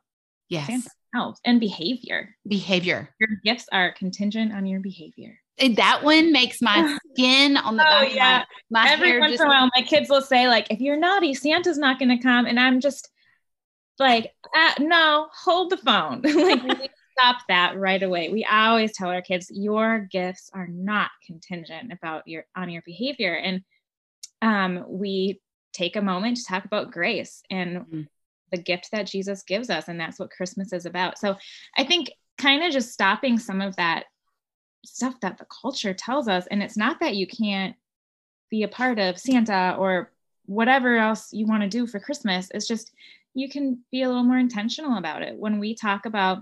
yes 0.50 0.88
and 1.46 1.60
behavior. 1.60 2.36
Behavior. 2.48 3.10
Your 3.20 3.30
gifts 3.44 3.68
are 3.72 3.94
contingent 3.94 4.54
on 4.54 4.66
your 4.66 4.80
behavior. 4.80 5.40
That 5.76 6.04
one 6.04 6.32
makes 6.32 6.62
my 6.62 6.98
skin 7.14 7.58
on 7.58 7.78
the 7.78 7.86
oh, 7.88 8.02
yeah. 8.02 8.44
my, 8.70 8.86
my 8.86 8.92
Every 8.92 9.20
once 9.20 9.40
in 9.40 9.46
a 9.46 9.50
while, 9.50 9.70
my 9.76 9.84
kids 9.84 10.10
will 10.10 10.22
say, 10.22 10.48
like, 10.48 10.68
if 10.72 10.80
you're 10.80 10.98
naughty, 10.98 11.34
Santa's 11.34 11.78
not 11.78 12.00
going 12.00 12.10
to 12.10 12.22
come. 12.22 12.46
And 12.46 12.60
I'm 12.60 12.80
just 12.80 13.10
like, 14.00 14.32
uh, 14.56 14.74
no, 14.80 15.28
hold 15.32 15.70
the 15.70 15.78
phone. 15.78 16.22
like, 16.24 16.92
stop 17.18 17.38
that 17.50 17.78
right 17.78 18.02
away. 18.02 18.30
We 18.30 18.46
always 18.46 18.94
tell 18.94 19.10
our 19.10 19.22
kids, 19.22 19.52
your 19.54 20.08
gifts 20.12 20.50
are 20.54 20.68
not 20.68 21.12
contingent 21.26 21.94
about 21.94 22.28
your 22.28 22.46
on 22.56 22.70
your 22.70 22.82
behavior. 22.84 23.36
And 23.36 23.62
um, 24.42 24.84
we 24.88 25.40
take 25.74 25.96
a 25.96 26.02
moment 26.02 26.38
to 26.38 26.44
talk 26.44 26.66
about 26.66 26.92
grace 26.92 27.44
and 27.50 27.78
mm-hmm 27.78 28.02
the 28.54 28.62
gift 28.62 28.90
that 28.92 29.08
Jesus 29.08 29.42
gives 29.42 29.72
us. 29.72 29.88
And 29.88 30.00
that's 30.00 30.20
what 30.20 30.30
Christmas 30.30 30.72
is 30.72 30.86
about. 30.86 31.18
So 31.18 31.36
I 31.76 31.84
think 31.84 32.12
kind 32.38 32.64
of 32.64 32.72
just 32.72 32.94
stopping 32.94 33.40
some 33.40 33.62
of 33.62 33.76
that 33.78 34.06
stuff 34.86 35.16
that 35.22 35.40
the 35.40 35.48
culture 35.62 35.94
tells 35.94 36.28
us. 36.28 36.46
And 36.52 36.62
it's 36.62 36.78
not 36.78 37.00
that 37.00 37.16
you 37.16 37.26
can't 37.26 37.76
be 38.52 38.62
a 38.62 38.68
part 38.68 39.00
of 39.00 39.18
Santa 39.18 39.76
or 39.80 40.12
whatever 40.46 40.98
else 40.98 41.34
you 41.34 41.48
want 41.48 41.64
to 41.64 41.70
do 41.70 41.88
for 41.88 42.00
Christmas. 42.00 42.50
It's 42.54 42.68
just 42.68 42.94
you 43.34 43.50
can 43.50 43.80
be 43.92 44.04
a 44.04 44.08
little 44.08 44.24
more 44.24 44.38
intentional 44.38 45.00
about 45.00 45.24
it. 45.24 45.36
When 45.36 45.58
we 45.58 45.74
talk 45.74 46.06
about 46.06 46.40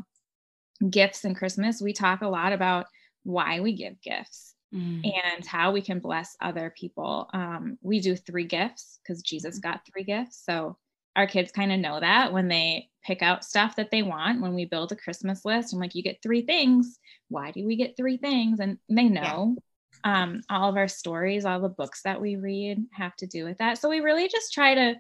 gifts 0.89 1.23
and 1.23 1.37
Christmas, 1.37 1.81
we 1.81 1.93
talk 1.93 2.21
a 2.21 2.27
lot 2.27 2.51
about 2.51 2.87
why 3.23 3.61
we 3.61 3.73
give 3.73 4.01
gifts. 4.01 4.49
Mm. 4.73 5.01
and 5.03 5.45
how 5.45 5.73
we 5.73 5.81
can 5.81 5.99
bless 5.99 6.37
other 6.39 6.73
people. 6.73 7.29
Um, 7.33 7.77
we 7.81 7.99
do 7.99 8.15
three 8.15 8.45
gifts 8.45 9.01
because 9.03 9.21
Jesus 9.21 9.59
mm. 9.59 9.63
got 9.63 9.81
three 9.85 10.05
gifts. 10.05 10.41
So 10.45 10.77
our 11.15 11.27
kids 11.27 11.51
kind 11.51 11.71
of 11.71 11.79
know 11.79 11.99
that 11.99 12.31
when 12.31 12.47
they 12.47 12.89
pick 13.05 13.21
out 13.21 13.43
stuff 13.43 13.75
that 13.75 13.91
they 13.91 14.03
want 14.03 14.41
when 14.41 14.53
we 14.53 14.65
build 14.65 14.91
a 14.91 14.95
christmas 14.95 15.43
list 15.43 15.73
i'm 15.73 15.79
like 15.79 15.95
you 15.95 16.03
get 16.03 16.21
three 16.21 16.41
things. 16.43 16.99
Why 17.31 17.51
do 17.51 17.65
we 17.65 17.77
get 17.77 17.95
three 17.95 18.17
things? 18.17 18.59
And 18.59 18.77
they 18.89 19.05
know 19.05 19.55
yeah. 20.03 20.23
um, 20.23 20.41
all 20.49 20.69
of 20.69 20.75
our 20.75 20.87
stories 20.87 21.45
all 21.45 21.61
the 21.61 21.69
books 21.69 22.01
that 22.03 22.21
we 22.21 22.35
read 22.35 22.85
have 22.93 23.15
to 23.17 23.27
do 23.27 23.45
with 23.45 23.57
that. 23.59 23.77
So 23.77 23.89
we 23.89 24.01
really 24.01 24.27
just 24.27 24.53
try 24.53 24.75
to 24.75 24.95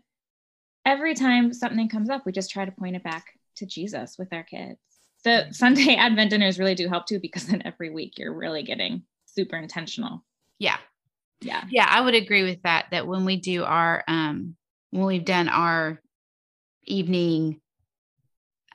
every 0.85 1.13
time 1.13 1.53
something 1.53 1.87
comes 1.89 2.09
up 2.09 2.25
we 2.25 2.31
just 2.31 2.49
try 2.49 2.65
to 2.65 2.71
point 2.71 2.95
it 2.95 3.03
back 3.03 3.37
to 3.55 3.65
jesus 3.65 4.15
with 4.17 4.33
our 4.33 4.43
kids. 4.43 4.79
The 5.23 5.47
sunday 5.51 5.95
advent 5.99 6.29
dinners 6.29 6.57
really 6.57 6.75
do 6.75 6.87
help 6.87 7.05
too 7.05 7.19
because 7.19 7.45
then 7.45 7.61
every 7.65 7.89
week 7.89 8.17
you're 8.17 8.33
really 8.33 8.63
getting 8.63 9.03
super 9.25 9.57
intentional. 9.57 10.23
Yeah. 10.57 10.77
Yeah. 11.41 11.63
Yeah 11.69 11.87
i 11.89 11.99
would 11.99 12.15
agree 12.15 12.43
with 12.43 12.61
that 12.63 12.85
that 12.91 13.07
when 13.07 13.25
we 13.25 13.37
do 13.37 13.63
our 13.63 14.03
um 14.07 14.55
when 14.91 15.05
we've 15.05 15.25
done 15.25 15.49
our 15.49 16.01
evening 16.83 17.59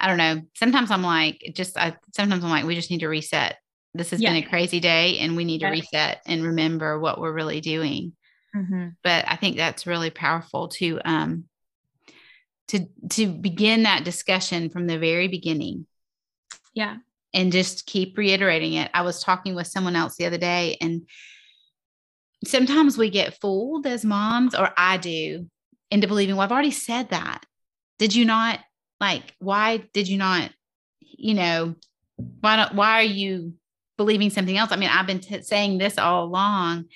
i 0.00 0.07
don't 0.07 0.18
know 0.18 0.42
sometimes 0.55 0.90
i'm 0.90 1.02
like 1.02 1.52
just 1.55 1.76
i 1.76 1.94
sometimes 2.14 2.44
i'm 2.44 2.50
like 2.50 2.64
we 2.64 2.74
just 2.74 2.90
need 2.90 3.00
to 3.00 3.09
reset 3.09 3.57
this 3.94 4.11
has 4.11 4.20
yeah. 4.20 4.31
been 4.31 4.42
a 4.42 4.48
crazy 4.48 4.81
day 4.81 5.18
and 5.18 5.37
we 5.37 5.44
need 5.44 5.61
to 5.61 5.68
reset 5.68 6.20
and 6.26 6.42
remember 6.42 6.98
what 6.98 7.20
we're 7.20 7.33
really 7.33 7.61
doing 7.61 8.12
mm-hmm. 8.55 8.88
but 9.02 9.24
i 9.29 9.37
think 9.37 9.57
that's 9.57 9.87
really 9.87 10.11
powerful 10.11 10.68
to 10.68 11.00
um 11.05 11.44
to 12.68 12.87
to 13.11 13.29
begin 13.29 13.85
that 13.85 14.05
discussion 14.05 14.70
from 14.70 14.87
the 14.87 14.98
very 14.98 15.29
beginning. 15.29 15.87
Yeah. 16.74 16.96
And 17.33 17.52
just 17.52 17.87
keep 17.87 18.16
reiterating 18.16 18.74
it. 18.74 18.90
I 18.94 19.02
was 19.02 19.22
talking 19.22 19.55
with 19.55 19.66
someone 19.66 19.96
else 19.96 20.16
the 20.16 20.26
other 20.26 20.38
day 20.38 20.76
and 20.81 21.07
sometimes 22.44 22.96
we 22.96 23.11
get 23.11 23.40
fooled 23.40 23.87
as 23.87 24.05
moms 24.05 24.55
or 24.55 24.70
I 24.76 24.96
do 24.96 25.48
into 25.90 26.09
believing, 26.09 26.37
well, 26.37 26.44
I've 26.44 26.53
already 26.53 26.70
said 26.70 27.11
that. 27.11 27.44
Did 27.99 28.14
you 28.14 28.25
not 28.25 28.61
like 29.01 29.35
why 29.38 29.79
did 29.92 30.09
you 30.09 30.16
not 30.16 30.51
you 31.01 31.35
know 31.35 31.75
why 32.16 32.57
don't 32.57 32.75
why 32.75 33.01
are 33.01 33.03
you 33.03 33.55
believing 33.96 34.31
something 34.31 34.57
else? 34.57 34.72
I 34.72 34.77
mean, 34.77 34.90
I've 34.90 35.07
been 35.07 35.20
t- 35.20 35.42
saying 35.42 35.79
this 35.79 35.99
all 35.99 36.25
along 36.25 36.87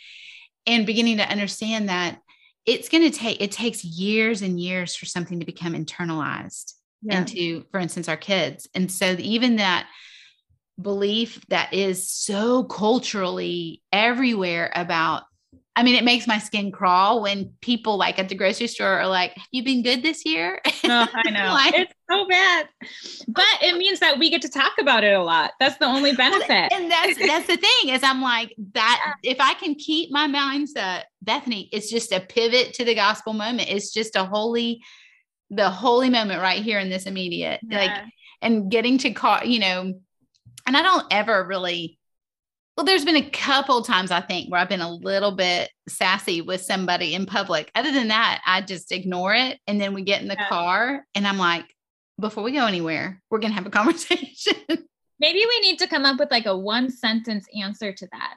and 0.67 0.87
beginning 0.87 1.19
to 1.19 1.29
understand 1.29 1.89
that 1.89 2.21
it's 2.67 2.89
going 2.89 3.11
to 3.11 3.17
take 3.17 3.41
it 3.41 3.53
takes 3.53 3.85
years 3.85 4.43
and 4.43 4.61
years 4.61 4.95
for 4.95 5.07
something 5.07 5.41
to 5.41 5.47
become 5.47 5.73
internalized 5.73 6.75
yeah. 7.03 7.21
into 7.21 7.65
for 7.71 7.81
instance 7.81 8.09
our 8.09 8.17
kids 8.17 8.69
and 8.75 8.93
so 8.93 9.17
even 9.19 9.57
that 9.57 9.89
belief 10.81 11.45
that 11.49 11.73
is 11.73 12.11
so 12.11 12.65
culturally 12.65 13.83
everywhere 13.93 14.71
about 14.75 15.25
I 15.77 15.83
mean, 15.83 15.95
it 15.95 16.05
makes 16.05 16.27
my 16.27 16.39
skin 16.39 16.73
crawl 16.73 17.23
when 17.23 17.53
people 17.61 17.97
like 17.97 18.19
at 18.19 18.29
the 18.29 18.35
grocery 18.35 18.67
store 18.67 19.01
are 19.01 19.07
like, 19.07 19.33
Have 19.35 19.47
you 19.53 19.65
been 19.65 19.83
good 19.83 20.03
this 20.03 20.25
year? 20.25 20.61
Oh, 20.93 21.07
I 21.15 21.31
know. 21.31 21.53
like, 21.53 21.75
it's 21.75 21.93
so 22.11 22.27
bad. 22.27 22.69
But 23.29 23.45
it 23.63 23.77
means 23.77 24.01
that 24.01 24.19
we 24.19 24.29
get 24.29 24.43
to 24.43 24.49
talk 24.49 24.73
about 24.81 25.05
it 25.05 25.13
a 25.13 25.23
lot. 25.23 25.53
That's 25.61 25.77
the 25.77 25.85
only 25.85 26.17
benefit. 26.17 26.73
And 26.73 26.91
that's 26.91 27.17
that's 27.17 27.47
the 27.47 27.57
thing 27.57 27.95
is 27.95 28.03
I'm 28.03 28.21
like 28.21 28.53
that 28.73 29.15
if 29.23 29.39
I 29.39 29.55
can 29.55 29.77
keep 29.77 30.11
my 30.11 30.27
mindset, 30.27 31.03
Bethany, 31.23 31.69
it's 31.71 31.89
just 31.89 32.11
a 32.11 32.19
pivot 32.19 32.75
to 32.75 32.85
the 32.85 32.97
gospel 32.97 33.35
moment. 33.35 33.69
It's 33.69 33.93
just 33.93 34.17
a 34.17 34.25
holy, 34.25 34.83
the 35.51 35.71
holy 35.71 36.11
moment 36.11 36.41
right 36.41 36.61
here 36.61 36.81
in 36.81 36.91
this 36.91 37.07
immediate. 37.07 37.61
Yeah. 37.63 37.79
Like 37.79 38.05
and 38.43 38.69
getting 38.69 38.99
to 38.99 39.13
call, 39.13 39.45
you 39.45 39.61
know, 39.61 39.95
and 40.67 40.77
I 40.77 40.83
don't 40.83 41.07
ever 41.13 41.47
really 41.47 42.00
well, 42.77 42.87
there's 42.87 43.05
been 43.05 43.17
a 43.17 43.31
couple 43.31 43.83
times 43.83 44.11
I 44.11 44.21
think 44.21 44.51
where 44.51 44.61
I've 44.61 44.69
been 44.69 44.81
a 44.81 44.93
little 44.93 45.33
bit 45.33 45.71
sassy 45.89 46.41
with 46.41 46.63
somebody 46.63 47.15
in 47.15 47.27
public. 47.27 47.71
Other 47.75 47.93
than 47.93 48.09
that, 48.09 48.41
I 48.47 48.63
just 48.63 48.93
ignore 48.93 49.35
it. 49.35 49.59
And 49.67 49.81
then 49.81 49.93
we 49.93 50.03
get 50.03 50.23
in 50.23 50.29
the 50.29 50.37
yeah. 50.39 50.49
car 50.49 51.05
and 51.15 51.27
I'm 51.27 51.39
like, 51.39 51.67
before 52.19 52.43
we 52.43 52.53
go 52.53 52.67
anywhere, 52.67 53.21
we're 53.31 53.39
going 53.39 53.51
to 53.51 53.57
have 53.57 53.67
a 53.67 53.71
conversation. 53.71 54.55
Maybe 55.19 55.45
we 55.47 55.61
need 55.61 55.79
to 55.81 55.87
come 55.87 56.05
up 56.05 56.19
with 56.19 56.31
like 56.31 56.47
a 56.47 56.57
one 56.57 56.91
sentence 56.91 57.47
answer 57.61 57.93
to 57.93 58.09
that. 58.13 58.37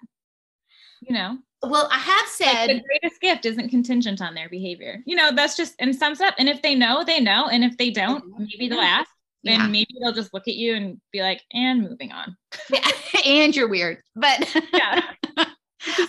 You 1.01 1.13
know? 1.13 1.37
Well, 1.61 1.87
I 1.91 1.97
have 1.97 2.27
said 2.27 2.67
like 2.67 2.67
the 2.67 2.83
greatest 2.83 3.21
gift 3.21 3.45
isn't 3.45 3.69
contingent 3.69 4.21
on 4.21 4.33
their 4.33 4.49
behavior. 4.49 5.01
You 5.05 5.15
know, 5.15 5.31
that's 5.33 5.55
just 5.55 5.75
and 5.79 5.95
sums 5.95 6.19
up. 6.19 6.35
And 6.37 6.49
if 6.49 6.61
they 6.61 6.75
know, 6.75 7.05
they 7.05 7.21
know. 7.21 7.47
And 7.47 7.63
if 7.63 7.77
they 7.77 7.89
don't, 7.89 8.25
mm-hmm. 8.25 8.43
maybe 8.43 8.67
they'll 8.67 8.79
ask 8.79 9.09
then 9.43 9.60
yeah. 9.60 9.67
maybe 9.67 9.95
they'll 9.99 10.13
just 10.13 10.34
look 10.34 10.47
at 10.47 10.56
you 10.56 10.75
and 10.75 10.99
be 11.12 11.21
like, 11.21 11.41
and 11.51 11.82
moving 11.82 12.12
on. 12.12 12.36
and 13.25 13.56
you're 13.56 13.69
weird. 13.69 14.01
But 14.15 14.53
yeah. 14.73 15.01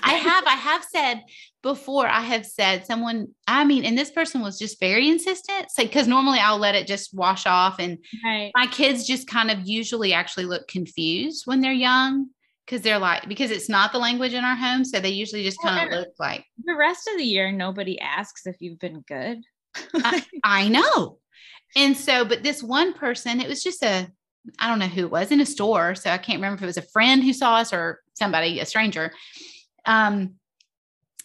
I 0.05 0.12
have, 0.14 0.44
I 0.47 0.55
have 0.55 0.85
said 0.85 1.23
before, 1.62 2.07
I 2.07 2.20
have 2.20 2.47
said 2.47 2.87
someone, 2.87 3.29
I 3.49 3.64
mean, 3.64 3.85
and 3.85 3.99
this 3.99 4.11
person 4.11 4.40
was 4.40 4.59
just 4.59 4.79
very 4.79 5.09
insistent. 5.09 5.66
So, 5.70 5.83
because 5.83 6.07
normally 6.07 6.38
I'll 6.38 6.59
let 6.59 6.77
it 6.77 6.87
just 6.87 7.12
wash 7.12 7.44
off. 7.47 7.81
And 7.81 7.99
right. 8.25 8.53
my 8.55 8.66
kids 8.68 9.07
just 9.07 9.27
kind 9.27 9.51
of 9.51 9.66
usually 9.66 10.12
actually 10.12 10.44
look 10.44 10.68
confused 10.68 11.42
when 11.47 11.61
they're 11.61 11.73
young 11.73 12.29
because 12.64 12.83
they're 12.83 12.99
like, 12.99 13.29
because 13.29 13.51
it's 13.51 13.68
not 13.68 13.92
the 13.92 13.99
language 13.99 14.33
in 14.33 14.44
our 14.44 14.57
home. 14.57 14.85
So 14.85 15.01
they 15.01 15.11
usually 15.11 15.42
just 15.42 15.61
kind 15.61 15.92
of 15.92 15.99
look 15.99 16.14
like 16.18 16.44
the 16.64 16.77
rest 16.77 17.09
of 17.12 17.18
the 17.18 17.25
year, 17.25 17.51
nobody 17.51 17.99
asks 17.99 18.47
if 18.47 18.57
you've 18.61 18.79
been 18.79 19.01
good. 19.01 19.42
I, 19.94 20.25
I 20.44 20.68
know. 20.68 21.18
And 21.76 21.96
so, 21.96 22.24
but 22.24 22.42
this 22.42 22.62
one 22.62 22.92
person, 22.92 23.40
it 23.40 23.48
was 23.48 23.62
just 23.62 23.82
a, 23.82 24.08
I 24.58 24.68
don't 24.68 24.78
know 24.78 24.87
who 24.87 25.06
it 25.06 25.10
was 25.10 25.30
in 25.32 25.40
a 25.40 25.46
store. 25.46 25.94
So 25.94 26.10
I 26.10 26.18
can't 26.18 26.38
remember 26.38 26.56
if 26.56 26.62
it 26.62 26.66
was 26.66 26.76
a 26.76 26.82
friend 26.82 27.22
who 27.22 27.32
saw 27.32 27.56
us 27.56 27.72
or 27.72 28.00
somebody, 28.14 28.60
a 28.60 28.66
stranger. 28.66 29.12
Um, 29.87 30.34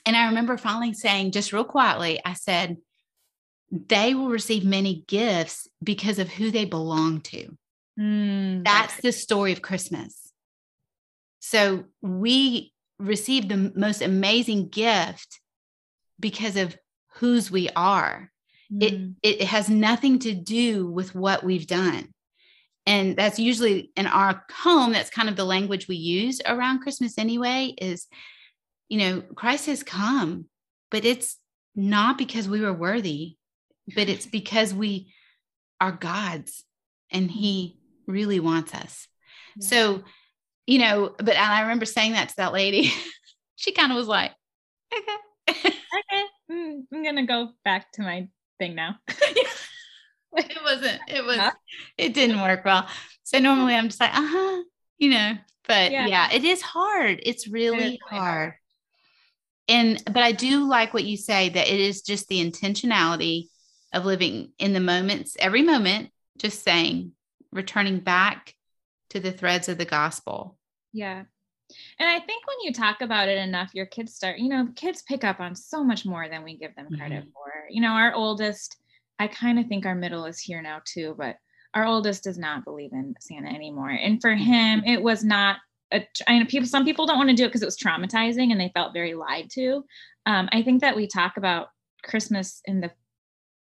and 0.06 0.16
I 0.16 0.28
remember 0.28 0.58
finally 0.58 0.94
saying, 0.94 1.32
just 1.32 1.54
real 1.54 1.64
quietly, 1.64 2.20
I 2.26 2.34
said, 2.34 2.78
they 3.72 4.16
will 4.16 4.30
receive 4.30 4.66
many 4.66 5.04
gifts 5.08 5.68
because 5.84 6.18
of 6.18 6.30
who 6.30 6.50
they 6.50 6.66
belong 6.66 7.22
to. 7.22 7.56
Mm, 8.00 8.64
That's 8.64 8.98
the 9.02 9.12
story 9.12 9.52
of 9.52 9.62
Christmas. 9.62 10.32
So 11.40 11.86
we 12.02 12.74
receive 12.98 13.48
the 13.48 13.72
most 13.76 14.02
amazing 14.02 14.70
gift 14.70 15.40
because 16.20 16.56
of 16.56 16.76
whose 17.16 17.52
we 17.52 17.70
are. 17.76 18.32
Mm. 18.74 19.16
It, 19.24 19.42
it 19.42 19.48
has 19.48 19.70
nothing 19.70 20.20
to 20.20 20.34
do 20.34 20.88
with 20.88 21.16
what 21.16 21.44
we've 21.44 21.68
done. 21.68 22.10
And 22.86 23.16
that's 23.16 23.40
usually 23.40 23.92
in 23.96 24.08
our 24.08 24.44
home, 24.52 24.94
that's 24.94 25.10
kind 25.10 25.30
of 25.30 25.36
the 25.36 25.46
language 25.46 25.88
we 25.88 25.96
use 25.96 26.42
around 26.46 26.80
Christmas 26.80 27.18
anyway 27.18 27.74
is, 27.78 28.08
you 28.88 28.98
know, 28.98 29.22
Christ 29.36 29.68
has 29.68 29.84
come, 29.84 30.46
but 30.90 31.06
it's 31.06 31.38
not 31.76 32.18
because 32.18 32.50
we 32.50 32.62
were 32.62 32.74
worthy, 32.74 33.38
but 33.96 34.10
it's 34.10 34.26
because 34.40 34.74
we 34.74 35.14
are 35.80 35.92
God's 35.92 36.64
and 37.12 37.30
He 37.30 37.78
really 38.08 38.40
wants 38.40 38.74
us. 38.74 39.08
Yeah. 39.56 39.68
So, 39.68 40.04
you 40.66 40.80
know, 40.80 41.16
but 41.18 41.38
I 41.38 41.62
remember 41.62 41.86
saying 41.86 42.14
that 42.14 42.30
to 42.30 42.36
that 42.38 42.54
lady. 42.54 42.92
she 43.56 43.72
kind 43.72 43.92
of 43.92 43.98
was 43.98 44.08
like, 44.08 44.32
okay. 44.94 45.14
okay. 45.50 46.24
Mm, 46.52 46.82
I'm 46.94 47.04
going 47.04 47.16
to 47.18 47.24
go 47.24 47.50
back 47.64 47.92
to 47.94 48.02
my 48.02 48.30
thing 48.60 48.76
now. 48.76 48.98
it 50.38 50.58
wasn't, 50.64 51.00
it 51.08 51.26
was, 51.26 51.38
huh? 51.38 51.52
it 51.98 52.14
didn't 52.14 52.42
work 52.42 52.64
well. 52.64 52.88
So 53.24 53.40
normally 53.40 53.76
I'm 53.76 53.88
just 53.88 54.00
like, 54.00 54.14
uh 54.14 54.28
huh, 54.28 54.64
you 54.98 55.10
know, 55.10 55.34
but 55.68 55.92
yeah. 55.92 56.08
yeah. 56.08 56.30
it 56.32 56.44
is 56.44 56.62
hard. 56.62 57.20
It's 57.24 57.48
really, 57.48 57.96
it 57.96 58.00
hard. 58.08 58.22
hard. 58.22 58.54
And, 59.68 60.04
but 60.06 60.24
I 60.24 60.32
do 60.32 60.68
like 60.68 60.94
what 60.94 61.04
you 61.04 61.16
say 61.16 61.50
that 61.50 61.68
it 61.68 61.80
is 61.80 62.02
just 62.02 62.28
the 62.28 62.44
intentionality 62.44 63.48
of 63.94 64.06
living 64.06 64.52
in 64.60 64.74
the 64.74 64.80
moments, 64.80 65.36
every 65.40 65.62
moment, 65.62 66.10
just 66.38 66.64
saying, 66.64 67.12
returning 67.52 68.00
back 68.00 68.56
to 69.12 69.20
the 69.20 69.32
threads 69.32 69.70
of 69.70 69.78
the 69.78 69.86
gospel. 69.86 70.58
Yeah. 70.94 71.24
And 72.00 72.10
I 72.10 72.20
think 72.20 72.48
when 72.48 72.58
you 72.64 72.74
talk 72.74 73.02
about 73.02 73.28
it 73.28 73.38
enough, 73.38 73.74
your 73.74 73.86
kids 73.86 74.14
start, 74.14 74.40
you 74.40 74.50
know, 74.50 74.68
kids 74.76 75.02
pick 75.02 75.24
up 75.24 75.40
on 75.40 75.56
so 75.56 75.84
much 75.84 76.06
more 76.06 76.28
than 76.28 76.44
we 76.44 76.58
give 76.58 76.76
them 76.76 76.88
credit 76.98 77.22
mm-hmm. 77.22 77.32
for. 77.32 77.52
You 77.70 77.82
know, 77.82 77.92
our 77.92 78.14
oldest, 78.14 78.78
I 79.20 79.28
kind 79.28 79.60
of 79.60 79.68
think 79.68 79.86
our 79.86 79.96
middle 79.96 80.26
is 80.26 80.40
here 80.40 80.62
now 80.62 80.82
too, 80.86 81.16
but 81.18 81.38
our 81.74 81.86
oldest 81.86 82.24
does 82.24 82.38
not 82.38 82.66
believe 82.66 82.94
in 82.94 83.16
Santa 83.20 83.50
anymore. 83.50 83.92
And 83.92 84.20
for 84.22 84.34
him, 84.34 84.84
it 84.86 85.02
was 85.02 85.24
not 85.24 85.58
a, 85.92 86.08
I 86.28 86.40
know 86.40 86.46
people, 86.46 86.68
some 86.68 86.86
people 86.86 87.06
don't 87.06 87.18
want 87.18 87.30
to 87.30 87.36
do 87.36 87.46
it 87.46 87.48
because 87.50 87.62
it 87.62 87.66
was 87.66 87.78
traumatizing 87.78 88.52
and 88.52 88.60
they 88.60 88.72
felt 88.74 88.94
very 88.94 89.14
lied 89.14 89.50
to. 89.52 89.86
Um, 90.26 90.50
I 90.52 90.64
think 90.64 90.82
that 90.82 90.96
we 90.96 91.08
talk 91.08 91.38
about 91.38 91.70
Christmas 92.04 92.62
and 92.66 92.82
the 92.82 92.92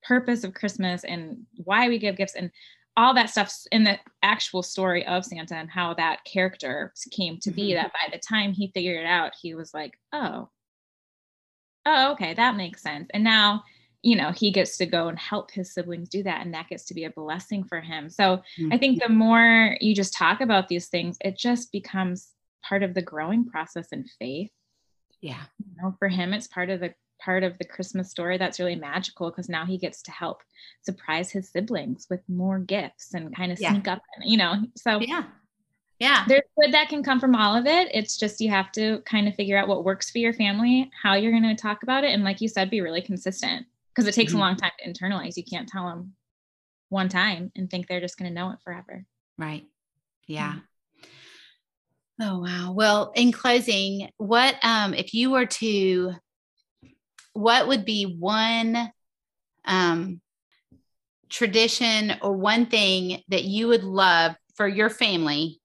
purpose 0.04 0.44
of 0.44 0.54
Christmas 0.54 1.04
and 1.04 1.46
why 1.64 1.90
we 1.90 2.00
give 2.00 2.16
gifts 2.18 2.36
and 2.36 2.52
all 2.98 3.14
that 3.14 3.30
stuff's 3.30 3.68
in 3.72 3.84
the 3.84 3.98
actual 4.24 4.64
story 4.64 5.06
of 5.06 5.24
Santa 5.24 5.56
and 5.56 5.70
how 5.70 5.94
that 5.94 6.26
character 6.26 6.92
came 7.12 7.38
to 7.40 7.52
be. 7.52 7.70
Mm-hmm. 7.70 7.76
That 7.76 7.94
by 7.94 8.12
the 8.12 8.18
time 8.18 8.52
he 8.52 8.72
figured 8.74 9.00
it 9.00 9.06
out, 9.06 9.34
he 9.40 9.54
was 9.54 9.74
like, 9.74 9.94
oh, 10.12 10.50
oh, 11.86 12.12
okay, 12.14 12.34
that 12.34 12.58
makes 12.58 12.82
sense. 12.82 13.08
And 13.14 13.24
now, 13.24 13.64
you 14.02 14.16
know, 14.16 14.32
he 14.32 14.52
gets 14.52 14.78
to 14.78 14.86
go 14.88 15.08
and 15.08 15.18
help 15.18 15.52
his 15.52 15.74
siblings 15.74 16.10
do 16.10 16.24
that. 16.24 16.44
And 16.44 16.54
that 16.56 16.70
gets 16.70 16.86
to 16.86 16.96
be 16.96 17.06
a 17.06 17.12
blessing 17.12 17.64
for 17.64 17.80
him. 17.80 18.10
So 18.10 18.38
mm-hmm. 18.60 18.74
I 18.74 18.78
think 18.78 19.02
the 19.02 19.10
more 19.10 19.78
you 19.80 19.94
just 19.94 20.14
talk 20.14 20.42
about 20.42 20.68
these 20.68 20.88
things, 20.88 21.18
it 21.24 21.38
just 21.38 21.72
becomes 21.72 22.30
part 22.64 22.82
of 22.82 22.96
the 22.96 23.02
growing 23.02 23.46
process 23.46 23.90
in 23.92 24.06
faith. 24.20 24.52
Yeah. 25.22 25.44
You 25.60 25.82
know, 25.82 25.96
for 26.00 26.08
him, 26.08 26.34
it's 26.34 26.48
part 26.48 26.72
of 26.72 26.80
the 26.80 26.94
part 27.20 27.44
of 27.44 27.58
the 27.58 27.66
Christmas 27.66 28.10
story 28.10 28.38
that's 28.38 28.60
really 28.60 28.76
magical 28.76 29.30
because 29.30 29.50
now 29.50 29.66
he 29.66 29.78
gets 29.78 30.02
to 30.04 30.12
help 30.12 30.42
surprise 30.82 31.32
his 31.32 31.50
siblings 31.50 32.08
with 32.10 32.22
more 32.28 32.60
gifts 32.60 33.14
and 33.14 33.36
kind 33.36 33.52
of 33.52 33.60
yeah. 33.60 33.72
sneak 33.72 33.88
up, 33.88 34.02
you 34.24 34.38
know. 34.38 34.56
So 34.76 35.00
yeah. 35.00 35.24
Yeah. 36.00 36.26
There's 36.28 36.44
good 36.60 36.74
that 36.74 36.90
can 36.90 37.04
come 37.04 37.20
from 37.20 37.36
all 37.36 37.56
of 37.56 37.66
it. 37.66 37.90
It's 37.92 38.18
just 38.18 38.40
you 38.40 38.50
have 38.52 38.72
to 38.74 39.02
kind 39.06 39.28
of 39.28 39.36
figure 39.36 39.58
out 39.58 39.68
what 39.68 39.84
works 39.84 40.12
for 40.12 40.20
your 40.20 40.34
family, 40.34 40.92
how 41.02 41.16
you're 41.16 41.32
going 41.32 41.44
to 41.44 41.60
talk 41.60 41.82
about 41.82 42.04
it. 42.04 42.14
And 42.14 42.24
like 42.24 42.40
you 42.40 42.48
said, 42.48 42.70
be 42.70 42.82
really 42.82 43.02
consistent 43.02 43.66
because 43.96 44.08
it 44.08 44.14
takes 44.14 44.32
mm-hmm. 44.32 44.42
a 44.42 44.44
long 44.44 44.56
time 44.56 44.72
to 44.80 44.90
internalize. 44.90 45.38
You 45.38 45.44
can't 45.44 45.68
tell 45.68 45.88
them 45.90 46.14
one 46.90 47.10
time 47.10 47.52
and 47.56 47.70
think 47.70 47.88
they're 47.88 48.00
just 48.00 48.18
going 48.18 48.30
to 48.30 48.36
know 48.36 48.52
it 48.52 48.60
forever. 48.64 49.06
Right. 49.40 49.66
Yeah. 50.28 50.50
Mm-hmm. 50.52 50.60
Oh 52.20 52.40
wow. 52.40 52.72
Well, 52.72 53.12
in 53.16 53.32
closing, 53.32 54.10
what 54.18 54.56
um 54.64 54.96
if 54.96 55.14
you 55.14 55.30
were 55.30 55.46
to 55.46 56.16
what 57.38 57.68
would 57.68 57.86
be 57.86 58.18
one 58.20 58.92
um, 59.66 60.22
tradition 61.30 62.14
or 62.22 62.34
one 62.34 62.66
thing 62.66 63.22
that 63.30 63.44
you 63.44 63.68
would 63.68 63.84
love 63.84 64.36
for 64.56 64.68
your 64.68 64.90
family 64.90 65.60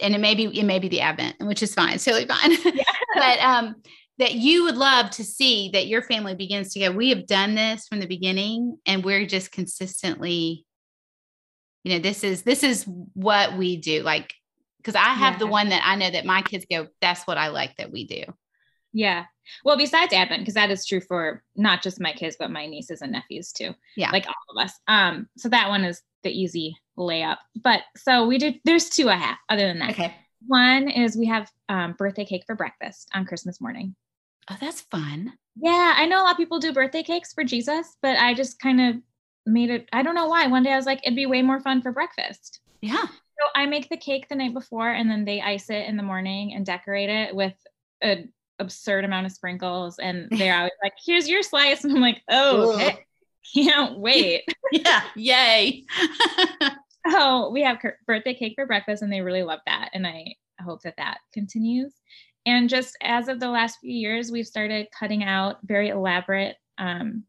and 0.00 0.14
it 0.14 0.18
may 0.18 0.34
be 0.34 0.44
it 0.58 0.64
may 0.64 0.78
be 0.78 0.88
the 0.88 1.00
advent 1.00 1.36
which 1.40 1.62
is 1.62 1.74
fine 1.74 1.98
silly 1.98 2.26
fine 2.26 2.52
yeah. 2.64 2.82
but 3.14 3.38
um 3.40 3.74
that 4.18 4.34
you 4.34 4.64
would 4.64 4.76
love 4.76 5.10
to 5.10 5.24
see 5.24 5.70
that 5.72 5.88
your 5.88 6.02
family 6.02 6.34
begins 6.34 6.72
to 6.72 6.80
go, 6.80 6.92
we 6.92 7.08
have 7.10 7.26
done 7.26 7.54
this 7.54 7.88
from 7.88 7.98
the 7.98 8.06
beginning 8.06 8.78
and 8.86 9.04
we're 9.04 9.26
just 9.26 9.50
consistently, 9.50 10.64
you 11.82 11.92
know, 11.92 11.98
this 11.98 12.22
is 12.22 12.42
this 12.42 12.62
is 12.62 12.84
what 13.14 13.56
we 13.56 13.76
do. 13.78 14.02
Like, 14.02 14.32
because 14.78 14.94
I 14.94 15.14
have 15.14 15.34
yeah. 15.34 15.38
the 15.38 15.46
one 15.46 15.70
that 15.70 15.82
I 15.84 15.96
know 15.96 16.10
that 16.10 16.24
my 16.24 16.42
kids 16.42 16.66
go, 16.70 16.86
that's 17.00 17.26
what 17.26 17.38
I 17.38 17.48
like 17.48 17.76
that 17.78 17.90
we 17.90 18.06
do. 18.06 18.22
Yeah. 18.92 19.24
Well, 19.64 19.76
besides 19.76 20.12
Advent, 20.12 20.42
because 20.42 20.54
that 20.54 20.70
is 20.70 20.86
true 20.86 21.00
for 21.00 21.42
not 21.56 21.82
just 21.82 22.00
my 22.00 22.12
kids, 22.12 22.36
but 22.38 22.50
my 22.50 22.66
nieces 22.66 23.02
and 23.02 23.12
nephews 23.12 23.52
too. 23.52 23.74
Yeah. 23.96 24.10
Like 24.10 24.26
all 24.26 24.56
of 24.56 24.64
us. 24.64 24.72
Um, 24.86 25.28
so 25.36 25.48
that 25.48 25.68
one 25.68 25.84
is 25.84 26.02
the 26.22 26.30
easy 26.30 26.76
layup. 26.96 27.38
But 27.62 27.82
so 27.96 28.26
we 28.26 28.38
did 28.38 28.60
there's 28.64 28.88
two 28.88 29.08
I 29.10 29.16
have 29.16 29.38
other 29.48 29.66
than 29.66 29.78
that. 29.80 29.90
Okay. 29.90 30.14
One 30.46 30.88
is 30.88 31.16
we 31.16 31.26
have 31.26 31.50
um, 31.68 31.94
birthday 31.98 32.24
cake 32.24 32.44
for 32.46 32.54
breakfast 32.54 33.08
on 33.14 33.24
Christmas 33.24 33.60
morning. 33.60 33.94
Oh, 34.50 34.56
that's 34.60 34.80
fun. 34.82 35.32
Yeah, 35.56 35.94
I 35.96 36.06
know 36.06 36.20
a 36.20 36.24
lot 36.24 36.32
of 36.32 36.36
people 36.36 36.58
do 36.58 36.72
birthday 36.72 37.02
cakes 37.02 37.32
for 37.32 37.44
Jesus, 37.44 37.96
but 38.02 38.16
I 38.18 38.34
just 38.34 38.58
kind 38.58 38.80
of 38.80 38.96
made 39.46 39.70
it. 39.70 39.88
I 39.92 40.02
don't 40.02 40.14
know 40.14 40.26
why. 40.26 40.46
One 40.46 40.62
day 40.62 40.72
I 40.72 40.76
was 40.76 40.86
like, 40.86 41.00
it'd 41.04 41.16
be 41.16 41.26
way 41.26 41.42
more 41.42 41.60
fun 41.60 41.82
for 41.82 41.92
breakfast. 41.92 42.60
Yeah. 42.80 43.02
So 43.02 43.48
I 43.54 43.66
make 43.66 43.88
the 43.88 43.96
cake 43.96 44.28
the 44.28 44.34
night 44.34 44.54
before, 44.54 44.90
and 44.90 45.10
then 45.10 45.24
they 45.24 45.40
ice 45.40 45.70
it 45.70 45.86
in 45.86 45.96
the 45.96 46.02
morning 46.02 46.54
and 46.54 46.66
decorate 46.66 47.08
it 47.08 47.34
with 47.34 47.54
an 48.00 48.32
absurd 48.62 49.04
amount 49.04 49.26
of 49.26 49.32
sprinkles. 49.32 49.98
And 49.98 50.28
they're 50.38 50.56
always 50.56 50.72
like, 50.82 50.94
"Here's 51.04 51.28
your 51.28 51.42
slice," 51.42 51.84
and 51.84 51.92
I'm 51.94 52.00
like, 52.00 52.22
"Oh, 52.28 52.74
okay. 52.74 53.04
can't 53.54 53.98
wait." 53.98 54.44
yeah, 54.72 55.02
yay. 55.14 55.84
oh 57.06 57.50
we 57.52 57.62
have 57.62 57.78
birthday 58.06 58.34
cake 58.34 58.54
for 58.56 58.66
breakfast, 58.66 59.02
and 59.02 59.12
they 59.12 59.20
really 59.20 59.42
love 59.42 59.60
that, 59.66 59.90
and 59.92 60.06
I 60.06 60.34
hope 60.60 60.82
that 60.82 60.96
that 60.96 61.18
continues. 61.34 61.92
And 62.44 62.68
just 62.68 62.96
as 63.02 63.28
of 63.28 63.38
the 63.38 63.48
last 63.48 63.78
few 63.80 63.92
years, 63.92 64.32
we've 64.32 64.46
started 64.46 64.88
cutting 64.98 65.22
out 65.22 65.58
very 65.62 65.90
elaborate 65.90 66.56
um, 66.78 67.24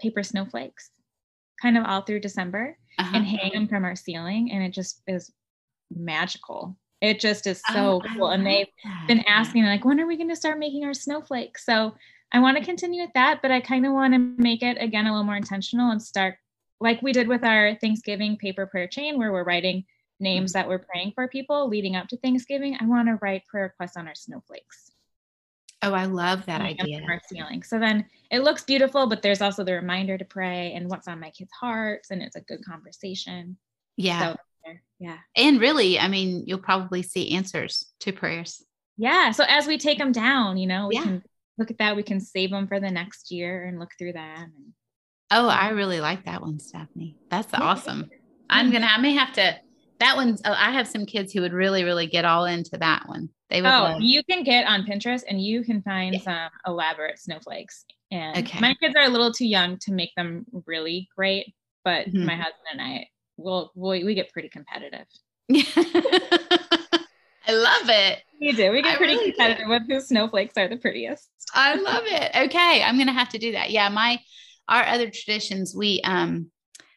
paper 0.00 0.22
snowflakes 0.22 0.90
kind 1.60 1.76
of 1.76 1.84
all 1.84 2.02
through 2.02 2.20
December 2.20 2.78
uh-huh. 2.98 3.16
and 3.16 3.26
hang 3.26 3.52
them 3.52 3.68
from 3.68 3.84
our 3.84 3.96
ceiling. 3.96 4.50
And 4.52 4.62
it 4.62 4.72
just 4.72 5.02
is 5.06 5.32
magical. 5.94 6.76
It 7.00 7.20
just 7.20 7.46
is 7.46 7.62
so 7.72 8.02
oh, 8.02 8.08
cool. 8.14 8.30
And 8.30 8.44
they've 8.44 8.66
that. 8.84 9.04
been 9.06 9.24
asking, 9.28 9.64
like, 9.64 9.84
when 9.84 10.00
are 10.00 10.06
we 10.06 10.16
going 10.16 10.28
to 10.30 10.36
start 10.36 10.58
making 10.58 10.84
our 10.84 10.94
snowflakes? 10.94 11.64
So 11.64 11.94
I 12.32 12.40
want 12.40 12.58
to 12.58 12.64
continue 12.64 13.02
with 13.02 13.12
that, 13.14 13.40
but 13.40 13.50
I 13.50 13.60
kind 13.60 13.86
of 13.86 13.92
want 13.92 14.14
to 14.14 14.18
make 14.18 14.62
it 14.62 14.76
again 14.80 15.06
a 15.06 15.10
little 15.10 15.24
more 15.24 15.36
intentional 15.36 15.90
and 15.90 16.02
start 16.02 16.36
like 16.80 17.00
we 17.02 17.12
did 17.12 17.28
with 17.28 17.44
our 17.44 17.76
Thanksgiving 17.76 18.36
paper 18.36 18.66
prayer 18.66 18.86
chain, 18.86 19.18
where 19.18 19.32
we're 19.32 19.44
writing 19.44 19.84
names 20.20 20.52
mm-hmm. 20.52 20.58
that 20.58 20.68
we're 20.68 20.78
praying 20.78 21.12
for 21.14 21.28
people 21.28 21.68
leading 21.68 21.96
up 21.96 22.08
to 22.08 22.16
Thanksgiving, 22.16 22.76
I 22.80 22.86
want 22.86 23.08
to 23.08 23.18
write 23.20 23.46
prayer 23.46 23.64
requests 23.64 23.96
on 23.96 24.08
our 24.08 24.14
snowflakes. 24.14 24.90
Oh, 25.82 25.92
I 25.92 26.06
love 26.06 26.44
that 26.46 26.60
idea. 26.60 27.02
Our 27.08 27.20
ceiling. 27.28 27.62
So 27.62 27.78
then 27.78 28.04
it 28.32 28.40
looks 28.40 28.64
beautiful, 28.64 29.06
but 29.06 29.22
there's 29.22 29.40
also 29.40 29.62
the 29.62 29.74
reminder 29.74 30.18
to 30.18 30.24
pray 30.24 30.72
and 30.72 30.90
what's 30.90 31.06
on 31.06 31.20
my 31.20 31.30
kids' 31.30 31.52
hearts, 31.52 32.10
and 32.10 32.20
it's 32.20 32.34
a 32.34 32.40
good 32.40 32.64
conversation. 32.64 33.56
Yeah. 33.96 34.32
So, 34.32 34.36
yeah. 34.98 35.18
And 35.36 35.60
really, 35.60 35.98
I 35.98 36.08
mean, 36.08 36.44
you'll 36.46 36.58
probably 36.58 37.02
see 37.02 37.34
answers 37.34 37.86
to 38.00 38.12
prayers. 38.12 38.64
Yeah. 38.96 39.30
So 39.30 39.44
as 39.46 39.66
we 39.66 39.78
take 39.78 39.98
them 39.98 40.12
down, 40.12 40.56
you 40.56 40.66
know, 40.66 40.88
we 40.88 40.96
yeah. 40.96 41.02
can 41.02 41.22
look 41.56 41.70
at 41.70 41.78
that. 41.78 41.96
We 41.96 42.02
can 42.02 42.20
save 42.20 42.50
them 42.50 42.66
for 42.66 42.80
the 42.80 42.90
next 42.90 43.30
year 43.30 43.64
and 43.64 43.78
look 43.78 43.90
through 43.98 44.14
them. 44.14 44.52
And, 44.56 44.72
oh, 45.30 45.48
I 45.48 45.70
really 45.70 46.00
like 46.00 46.24
that 46.24 46.40
one, 46.40 46.58
Stephanie. 46.58 47.16
That's 47.30 47.52
awesome. 47.54 48.10
I'm 48.50 48.70
gonna. 48.70 48.88
I 48.90 48.98
may 48.98 49.12
have 49.12 49.32
to 49.34 49.58
that 50.00 50.16
one's 50.16 50.40
oh, 50.44 50.54
i 50.56 50.70
have 50.70 50.86
some 50.86 51.06
kids 51.06 51.32
who 51.32 51.40
would 51.40 51.52
really 51.52 51.84
really 51.84 52.06
get 52.06 52.24
all 52.24 52.44
into 52.44 52.76
that 52.78 53.02
one 53.06 53.28
they 53.50 53.60
would 53.60 53.68
oh 53.68 53.82
love. 53.82 54.00
you 54.00 54.22
can 54.24 54.42
get 54.42 54.66
on 54.66 54.84
pinterest 54.84 55.24
and 55.28 55.40
you 55.40 55.62
can 55.62 55.82
find 55.82 56.14
yeah. 56.14 56.20
some 56.20 56.50
elaborate 56.66 57.18
snowflakes 57.18 57.84
and 58.10 58.38
okay. 58.38 58.60
my 58.60 58.74
kids 58.74 58.94
are 58.96 59.04
a 59.04 59.08
little 59.08 59.32
too 59.32 59.46
young 59.46 59.78
to 59.78 59.92
make 59.92 60.10
them 60.16 60.44
really 60.66 61.08
great 61.16 61.54
but 61.84 62.06
mm-hmm. 62.06 62.26
my 62.26 62.34
husband 62.34 62.54
and 62.72 62.80
i 62.80 63.06
will 63.38 63.72
we, 63.74 64.04
we 64.04 64.14
get 64.14 64.32
pretty 64.32 64.48
competitive 64.48 65.06
i 65.50 65.62
love 67.48 67.88
it 67.88 68.20
We 68.40 68.52
do 68.52 68.70
we 68.70 68.82
get 68.82 68.94
I 68.94 68.96
pretty 68.96 69.14
really 69.14 69.32
competitive 69.32 69.66
do. 69.66 69.70
with 69.70 69.82
whose 69.88 70.08
snowflakes 70.08 70.54
are 70.56 70.68
the 70.68 70.76
prettiest 70.76 71.28
i 71.54 71.74
love 71.74 72.04
it 72.04 72.30
okay 72.46 72.82
i'm 72.82 72.98
gonna 72.98 73.12
have 73.12 73.30
to 73.30 73.38
do 73.38 73.52
that 73.52 73.70
yeah 73.70 73.88
my 73.88 74.18
our 74.68 74.84
other 74.84 75.10
traditions 75.10 75.74
we 75.74 76.02
um 76.04 76.50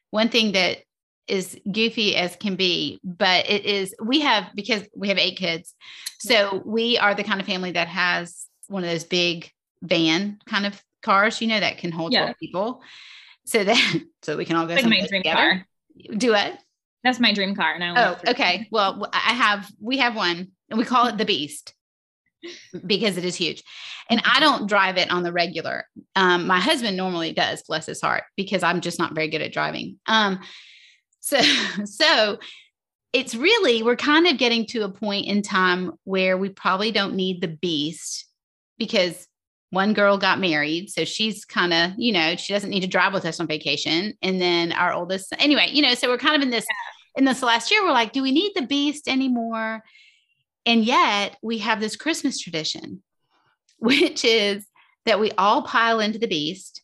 one 0.10 0.28
thing 0.28 0.52
that 0.52 0.80
is 1.28 1.58
goofy 1.72 2.16
as 2.16 2.36
can 2.36 2.56
be, 2.56 3.00
but 3.04 3.50
it 3.50 3.66
is, 3.66 3.96
we 4.04 4.20
have, 4.20 4.50
because 4.54 4.84
we 4.96 5.08
have 5.08 5.18
eight 5.18 5.38
kids. 5.38 5.74
So 6.20 6.62
we 6.66 6.98
are 6.98 7.16
the 7.16 7.24
kind 7.24 7.40
of 7.40 7.48
family 7.48 7.72
that 7.72 7.88
has 7.88 8.46
one 8.68 8.84
of 8.84 8.90
those 8.90 9.06
big 9.06 9.50
van 9.82 10.40
kind 10.46 10.66
of 10.66 10.82
cars, 11.02 11.42
you 11.42 11.48
know, 11.48 11.60
that 11.60 11.78
can 11.78 11.92
hold 11.92 12.12
yeah. 12.12 12.34
people. 12.34 12.82
So 13.46 13.64
that, 13.64 14.02
so 14.24 14.38
we 14.38 14.46
can 14.46 14.58
all 14.58 14.68
go 14.68 14.76
like 14.76 14.84
my 14.84 15.06
dream 15.08 15.24
together. 15.24 15.36
car. 15.36 15.68
Do 16.18 16.34
it. 16.34 16.58
That's 17.04 17.20
my 17.20 17.34
dream 17.34 17.56
car. 17.56 17.74
And 17.74 17.84
I 17.84 18.10
oh, 18.10 18.18
okay. 18.28 18.68
Well, 18.72 19.10
I 19.12 19.34
have, 19.34 19.70
we 19.80 19.98
have 19.98 20.16
one 20.16 20.52
and 20.70 20.78
we 20.78 20.86
call 20.86 21.08
it 21.08 21.18
the 21.18 21.26
beast 21.26 21.74
because 22.86 23.18
it 23.18 23.26
is 23.26 23.36
huge. 23.36 23.64
And 24.10 24.22
I 24.26 24.40
don't 24.40 24.68
drive 24.68 24.98
it 24.98 25.12
on 25.12 25.24
the 25.24 25.32
regular. 25.32 25.86
Um, 26.16 26.48
my 26.48 26.60
husband 26.60 26.98
normally 26.98 27.34
does, 27.34 27.64
bless 27.64 27.86
his 27.86 28.02
heart, 28.02 28.24
because 28.36 28.62
I'm 28.62 28.82
just 28.82 29.00
not 29.00 29.16
very 29.16 29.30
good 29.30 29.42
at 29.42 29.54
driving. 29.54 29.98
Um, 30.06 30.40
so, 31.22 31.42
so 31.86 32.40
it's 33.14 33.36
really, 33.36 33.84
we're 33.84 33.96
kind 33.96 34.28
of 34.28 34.38
getting 34.38 34.66
to 34.68 34.84
a 34.84 34.90
point 34.90 35.28
in 35.28 35.42
time 35.42 35.94
where 36.04 36.38
we 36.38 36.50
probably 36.50 36.92
don't 36.92 37.16
need 37.16 37.42
the 37.42 37.48
beast 37.48 38.26
because 38.78 39.28
one 39.72 39.94
girl 39.94 40.18
got 40.18 40.40
married. 40.40 40.92
So 40.92 41.06
she's 41.06 41.46
kind 41.46 41.74
of, 41.74 41.92
you 41.98 42.12
know, 42.12 42.36
she 42.36 42.54
doesn't 42.54 42.70
need 42.70 42.82
to 42.82 42.88
drive 42.88 43.14
with 43.14 43.26
us 43.26 43.40
on 43.40 43.48
vacation. 43.48 44.14
And 44.22 44.40
then 44.40 44.74
our 44.74 44.94
oldest, 44.94 45.34
anyway, 45.40 45.70
you 45.72 45.82
know, 45.82 45.96
so 45.96 46.10
we're 46.10 46.18
kind 46.18 46.36
of 46.36 46.42
in 46.42 46.52
this, 46.52 46.66
in 47.16 47.24
this 47.26 47.42
last 47.42 47.72
year, 47.72 47.84
we're 47.84 47.92
like, 47.92 48.12
do 48.12 48.22
we 48.22 48.32
need 48.32 48.52
the 48.54 48.62
beast 48.68 49.08
anymore? 49.08 49.82
And 50.66 50.84
yet 50.84 51.38
we 51.42 51.60
have 51.60 51.80
this 51.80 51.96
Christmas 51.96 52.40
tradition, 52.40 53.02
which 53.78 54.26
is 54.26 54.66
that 55.06 55.20
we 55.20 55.32
all 55.32 55.64
pile 55.64 56.02
into 56.02 56.20
the 56.20 56.28
beast 56.28 56.84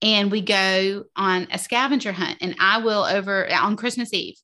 and 0.00 0.30
we 0.30 0.42
go 0.42 1.04
on 1.16 1.48
a 1.50 1.58
scavenger 1.58 2.12
hunt 2.12 2.38
and 2.40 2.54
I 2.60 2.78
will 2.78 3.02
over 3.02 3.52
on 3.52 3.76
Christmas 3.76 4.14
Eve. 4.14 4.36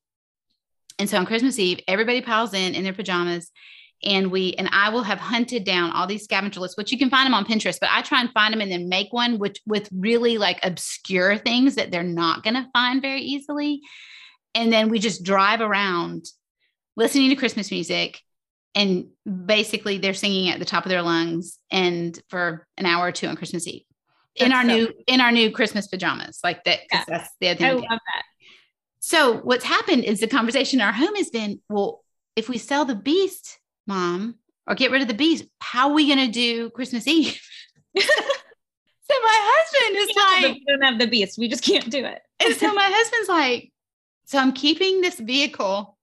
And 0.99 1.09
so 1.09 1.17
on 1.19 1.27
Christmas 1.27 1.59
Eve, 1.59 1.81
everybody 1.87 2.21
piles 2.21 2.55
in 2.55 2.75
in 2.75 2.83
their 2.83 2.93
pajamas 2.93 3.51
and 4.05 4.31
we 4.31 4.55
and 4.55 4.69
I 4.73 4.91
will 4.91 5.03
have 5.03 5.19
hunted 5.19 5.65
down 5.65 5.93
all 5.93 6.07
these 6.07 6.25
scavenger 6.25 6.61
lists, 6.61 6.77
which 6.77 6.93
you 6.93 6.99
can 6.99 7.11
find 7.11 7.27
them 7.27 7.35
on 7.35 7.45
Pinterest, 7.45 7.79
but 7.81 7.91
I 7.93 8.03
try 8.03 8.21
and 8.21 8.31
find 8.33 8.53
them 8.53 8.61
and 8.61 8.71
then 8.71 8.89
make 8.89 9.13
one 9.13 9.39
which 9.39 9.61
with 9.67 9.89
really 9.93 10.39
like 10.39 10.59
obscure 10.63 11.37
things 11.37 11.77
that 11.77 11.91
they're 11.91 12.03
not 12.03 12.43
going 12.43 12.55
to 12.55 12.69
find 12.73 13.01
very 13.01 13.21
easily. 13.21 13.81
And 14.55 14.73
then 14.73 14.89
we 14.89 14.99
just 14.99 15.25
drive 15.25 15.61
around 15.61 16.27
listening 16.97 17.31
to 17.31 17.37
Christmas 17.37 17.71
music 17.71 18.21
and 18.75 19.07
basically 19.47 19.99
they're 19.99 20.15
singing 20.15 20.51
at 20.51 20.59
the 20.59 20.65
top 20.65 20.85
of 20.85 20.91
their 20.91 21.03
lungs 21.03 21.59
and 21.71 22.19
for 22.29 22.67
an 22.77 22.87
hour 22.87 23.07
or 23.07 23.13
two 23.13 23.29
on 23.29 23.37
Christmas 23.37 23.67
Eve 23.67 23.83
in 24.37 24.53
our 24.53 24.63
so 24.63 24.69
new 24.69 24.93
in 25.07 25.21
our 25.21 25.33
new 25.33 25.51
Christmas 25.51 25.87
pajamas, 25.87 26.41
like 26.43 26.65
that. 26.65 26.81
Yeah. 26.91 27.05
That's 27.07 27.31
the 27.41 27.49
other 27.49 27.59
thing. 27.59 27.67
I 27.67 27.73
love 27.73 27.83
that. 27.89 28.23
So 29.01 29.39
what's 29.39 29.65
happened 29.65 30.05
is 30.05 30.21
the 30.21 30.29
conversation 30.29 30.81
in 30.81 30.87
our 30.87 30.93
home 30.93 31.15
has 31.17 31.29
been, 31.29 31.61
well, 31.69 32.05
if 32.37 32.49
we 32.49 32.57
sell 32.57 32.85
the 32.85 32.95
beast, 32.95 33.59
mom, 33.87 34.37
or 34.67 34.75
get 34.75 34.91
rid 34.91 35.03
of 35.03 35.09
the 35.09 35.15
bees. 35.15 35.45
how 35.61 35.89
are 35.89 35.95
we 35.95 36.07
going 36.07 36.27
to 36.27 36.33
do 36.33 36.71
Christmas 36.71 37.07
Eve? 37.07 37.41
so 37.99 38.05
my 39.23 39.39
husband 39.43 39.97
is 39.97 40.17
like, 40.17 40.55
we 40.55 40.65
don't 40.67 40.83
have 40.83 40.99
the 40.99 41.07
beast. 41.07 41.39
We 41.39 41.49
just 41.49 41.65
can't 41.65 41.91
do 41.91 42.05
it. 42.05 42.21
and 42.41 42.55
so 42.55 42.73
my 42.75 42.91
husband's 42.93 43.29
like, 43.29 43.73
so 44.25 44.39
I'm 44.39 44.53
keeping 44.53 45.01
this 45.01 45.19
vehicle 45.19 45.99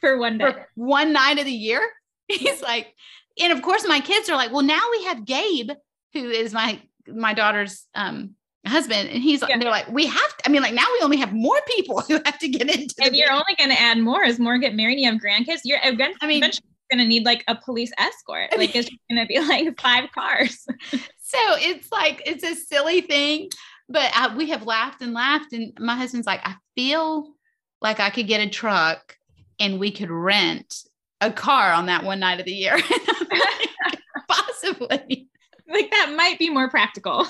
for 0.00 0.18
one 0.18 0.38
day, 0.38 0.52
for 0.52 0.68
one 0.74 1.12
night 1.12 1.38
of 1.38 1.44
the 1.44 1.52
year. 1.52 1.86
He's 2.28 2.62
like, 2.62 2.94
and 3.40 3.52
of 3.52 3.62
course 3.62 3.86
my 3.86 4.00
kids 4.00 4.28
are 4.28 4.36
like, 4.36 4.52
well, 4.52 4.62
now 4.62 4.82
we 4.90 5.04
have 5.04 5.24
Gabe, 5.24 5.70
who 6.12 6.30
is 6.30 6.52
my 6.52 6.80
my 7.06 7.32
daughter's 7.32 7.86
um 7.94 8.34
husband 8.66 9.08
and 9.08 9.22
he's 9.22 9.42
yeah. 9.48 9.56
they're 9.58 9.70
like 9.70 9.88
we 9.88 10.06
have 10.06 10.36
to, 10.36 10.46
i 10.46 10.48
mean 10.50 10.60
like 10.60 10.74
now 10.74 10.84
we 10.92 11.02
only 11.02 11.16
have 11.16 11.32
more 11.32 11.58
people 11.66 12.00
who 12.02 12.20
have 12.24 12.38
to 12.38 12.48
get 12.48 12.68
into 12.68 12.94
and 13.02 13.16
you're 13.16 13.32
only 13.32 13.54
going 13.56 13.70
to 13.70 13.80
add 13.80 13.98
more 13.98 14.22
as 14.24 14.38
more 14.38 14.58
get 14.58 14.74
married 14.74 14.98
you 14.98 15.10
have 15.10 15.18
grandkids 15.20 15.60
you're 15.64 15.78
I 15.82 15.90
mean, 16.26 16.38
eventually 16.38 16.67
going 16.90 16.98
to 16.98 17.08
need 17.08 17.24
like 17.24 17.44
a 17.48 17.54
police 17.54 17.92
escort 17.98 18.50
like 18.56 18.74
it's 18.74 18.90
going 19.10 19.20
to 19.20 19.26
be 19.26 19.38
like 19.48 19.80
five 19.80 20.10
cars 20.12 20.66
so 20.90 21.38
it's 21.56 21.90
like 21.92 22.22
it's 22.26 22.44
a 22.44 22.54
silly 22.54 23.00
thing 23.00 23.48
but 23.88 24.10
I, 24.14 24.34
we 24.34 24.50
have 24.50 24.66
laughed 24.66 25.02
and 25.02 25.14
laughed 25.14 25.52
and 25.52 25.72
my 25.78 25.96
husband's 25.96 26.26
like 26.26 26.40
i 26.44 26.54
feel 26.74 27.32
like 27.80 28.00
i 28.00 28.10
could 28.10 28.26
get 28.26 28.40
a 28.40 28.48
truck 28.48 29.16
and 29.60 29.78
we 29.78 29.90
could 29.90 30.10
rent 30.10 30.74
a 31.20 31.32
car 31.32 31.72
on 31.72 31.86
that 31.86 32.04
one 32.04 32.20
night 32.20 32.40
of 32.40 32.46
the 32.46 32.52
year 32.52 32.78
possibly 34.28 35.28
like 35.68 35.90
that 35.90 36.14
might 36.16 36.38
be 36.38 36.50
more 36.50 36.68
practical. 36.68 37.26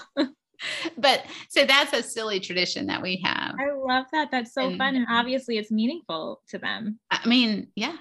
but 0.98 1.24
so 1.48 1.64
that's 1.64 1.92
a 1.92 2.02
silly 2.02 2.40
tradition 2.40 2.86
that 2.86 3.02
we 3.02 3.20
have. 3.24 3.54
I 3.58 3.72
love 3.72 4.06
that. 4.12 4.30
That's 4.30 4.54
so 4.54 4.68
and, 4.68 4.78
fun. 4.78 4.96
And 4.96 5.06
obviously 5.08 5.58
it's 5.58 5.70
meaningful 5.70 6.42
to 6.48 6.58
them. 6.58 6.98
I 7.10 7.26
mean, 7.26 7.68
yeah. 7.74 7.96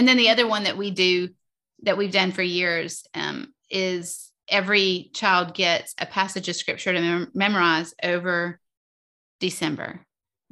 And 0.00 0.08
then 0.08 0.16
the 0.16 0.30
other 0.30 0.46
one 0.46 0.64
that 0.64 0.78
we 0.78 0.90
do 0.90 1.28
that 1.82 1.98
we've 1.98 2.10
done 2.10 2.32
for 2.32 2.40
years 2.40 3.04
um, 3.12 3.52
is 3.68 4.32
every 4.48 5.10
child 5.12 5.52
gets 5.52 5.94
a 5.98 6.06
passage 6.06 6.48
of 6.48 6.56
scripture 6.56 6.94
to 6.94 7.00
mem- 7.02 7.30
memorize 7.34 7.92
over 8.02 8.58
December. 9.40 10.00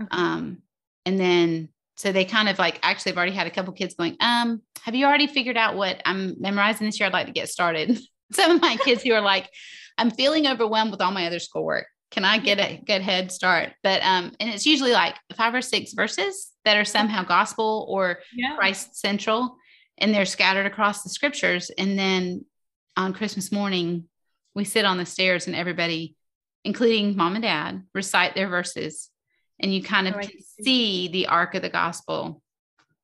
Okay. 0.03 0.09
Um, 0.11 0.59
and 1.07 1.19
then 1.19 1.71
so 1.97 2.13
they 2.13 2.27
kind 2.27 2.51
of 2.51 2.59
like 2.59 2.79
actually 2.83 3.13
I've 3.13 3.17
already 3.17 3.33
had 3.33 3.47
a 3.47 3.51
couple 3.51 3.73
kids 3.73 3.95
going, 3.95 4.19
um, 4.21 4.61
have 4.83 4.95
you 4.95 5.07
already 5.07 5.27
figured 5.27 5.57
out 5.57 5.77
what 5.77 6.03
I'm 6.05 6.37
memorizing 6.39 6.87
this 6.87 7.01
year? 7.01 7.07
I'd 7.07 7.15
like 7.15 7.29
to 7.29 7.33
get 7.33 7.49
started. 7.49 7.99
Some 8.35 8.51
of 8.51 8.61
my 8.61 8.77
kids 8.77 9.03
who 9.03 9.15
are 9.15 9.23
like, 9.23 9.49
I'm 9.97 10.11
feeling 10.11 10.47
overwhelmed 10.47 10.91
with 10.91 11.01
all 11.01 11.11
my 11.11 11.27
other 11.27 11.39
schoolwork. 11.39 11.87
Can 12.11 12.25
I 12.25 12.38
get 12.38 12.59
a 12.59 12.83
good 12.85 13.03
head 13.03 13.31
start? 13.31 13.73
But 13.83 14.03
um, 14.03 14.33
and 14.40 14.51
it's 14.51 14.66
usually 14.66 14.92
like 14.92 15.16
five 15.35 15.55
or 15.55 15.62
six 15.62 15.92
verses 15.92 16.51
that 16.64 16.77
are 16.77 16.85
somehow 16.85 17.25
gospel 17.25 17.87
or 17.88 18.21
yeah. 18.35 18.57
Christ 18.57 18.97
central, 18.97 19.57
and 19.99 20.14
they're 20.14 20.25
scattered 20.25 20.66
across 20.66 21.03
the 21.03 21.11
scriptures. 21.11 21.71
And 21.77 21.99
then 21.99 22.44
on 22.97 23.12
Christmas 23.12 23.53
morning, 23.53 24.05
we 24.55 24.64
sit 24.64 24.85
on 24.85 24.97
the 24.97 25.07
stairs 25.07 25.47
and 25.47 25.55
everybody, 25.55 26.16
including 26.64 27.16
mom 27.16 27.35
and 27.35 27.42
dad, 27.42 27.83
recite 27.94 28.35
their 28.35 28.49
verses 28.49 29.11
and 29.61 29.75
you 29.75 29.83
kind 29.83 30.09
of 30.09 30.14
oh, 30.16 30.29
see 30.62 31.09
the 31.09 31.27
arc 31.27 31.55
of 31.55 31.62
the 31.62 31.68
gospel. 31.68 32.42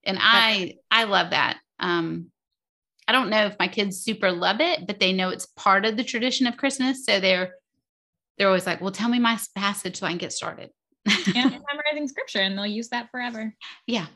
And 0.04 0.18
I 0.20 0.76
I 0.90 1.04
love 1.04 1.30
that. 1.30 1.58
Um, 1.78 2.30
I 3.06 3.12
don't 3.12 3.30
know 3.30 3.46
if 3.46 3.58
my 3.58 3.68
kids 3.68 4.00
super 4.00 4.32
love 4.32 4.60
it, 4.60 4.86
but 4.86 4.98
they 4.98 5.12
know 5.12 5.30
it's 5.30 5.46
part 5.46 5.84
of 5.84 5.96
the 5.96 6.04
tradition 6.04 6.46
of 6.46 6.56
Christmas. 6.56 7.04
So 7.04 7.20
they're 7.20 7.54
they're 8.36 8.48
always 8.48 8.66
like, 8.66 8.80
"Well, 8.80 8.92
tell 8.92 9.08
me 9.08 9.18
my 9.18 9.38
passage 9.54 9.96
so 9.96 10.06
I 10.06 10.10
can 10.10 10.18
get 10.18 10.32
started." 10.32 10.70
yeah, 11.06 11.44
memorizing 11.72 12.08
scripture, 12.08 12.40
and 12.40 12.56
they'll 12.56 12.66
use 12.66 12.88
that 12.88 13.10
forever. 13.10 13.54
Yeah, 13.86 14.06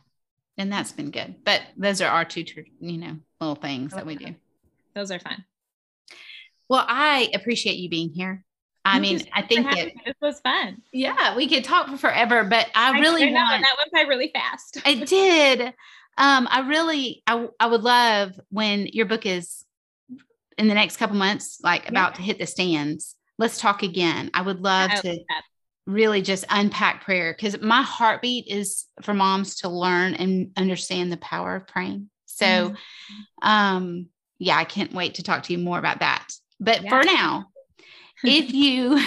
and 0.56 0.72
that's 0.72 0.92
been 0.92 1.10
good. 1.10 1.36
But 1.44 1.62
those 1.76 2.00
are 2.00 2.10
our 2.10 2.24
two, 2.24 2.44
you 2.80 2.98
know, 2.98 3.16
little 3.40 3.56
things 3.56 3.92
that 3.92 4.06
we 4.06 4.16
do. 4.16 4.34
Those 4.94 5.10
are 5.10 5.18
fun. 5.18 5.44
Well, 6.68 6.84
I 6.86 7.30
appreciate 7.34 7.76
you 7.76 7.88
being 7.88 8.10
here. 8.10 8.44
I 8.84 9.00
mean, 9.00 9.20
I 9.32 9.42
think 9.42 9.66
it, 9.76 9.94
this 10.04 10.14
was 10.20 10.40
fun. 10.40 10.82
Yeah, 10.92 11.36
we 11.36 11.46
could 11.48 11.64
talk 11.64 11.88
for 11.88 11.96
forever, 11.98 12.44
but 12.44 12.68
I, 12.74 12.96
I 12.96 13.00
really 13.00 13.30
know, 13.30 13.34
want 13.34 13.62
that 13.62 13.76
went 13.78 13.92
by 13.92 14.08
really 14.08 14.30
fast. 14.32 14.78
it 14.86 15.06
did. 15.06 15.74
Um, 16.16 16.48
I 16.50 16.66
really, 16.66 17.22
I, 17.26 17.48
I 17.60 17.66
would 17.66 17.82
love 17.82 18.38
when 18.50 18.86
your 18.86 19.06
book 19.06 19.26
is 19.26 19.64
in 20.56 20.68
the 20.68 20.74
next 20.74 20.96
couple 20.96 21.16
months, 21.16 21.60
like 21.62 21.84
yeah. 21.84 21.90
about 21.90 22.14
to 22.16 22.22
hit 22.22 22.38
the 22.38 22.46
stands. 22.46 23.14
Let's 23.38 23.58
talk 23.58 23.82
again. 23.82 24.30
I 24.34 24.42
would 24.42 24.60
love 24.60 24.90
I 24.92 25.00
to 25.00 25.18
really 25.86 26.20
just 26.20 26.44
unpack 26.50 27.04
prayer 27.04 27.32
because 27.32 27.60
my 27.60 27.82
heartbeat 27.82 28.46
is 28.46 28.84
for 29.02 29.14
moms 29.14 29.56
to 29.56 29.68
learn 29.68 30.14
and 30.14 30.50
understand 30.56 31.10
the 31.10 31.16
power 31.16 31.56
of 31.56 31.66
praying. 31.66 32.10
So, 32.26 32.46
mm-hmm. 32.46 33.48
um, 33.48 34.06
yeah, 34.38 34.56
I 34.56 34.64
can't 34.64 34.92
wait 34.92 35.14
to 35.14 35.22
talk 35.22 35.44
to 35.44 35.52
you 35.52 35.58
more 35.58 35.78
about 35.78 36.00
that. 36.00 36.28
But 36.60 36.82
yeah. 36.82 36.90
for 36.90 37.04
now, 37.04 37.46
if 38.22 38.52
you 38.52 39.00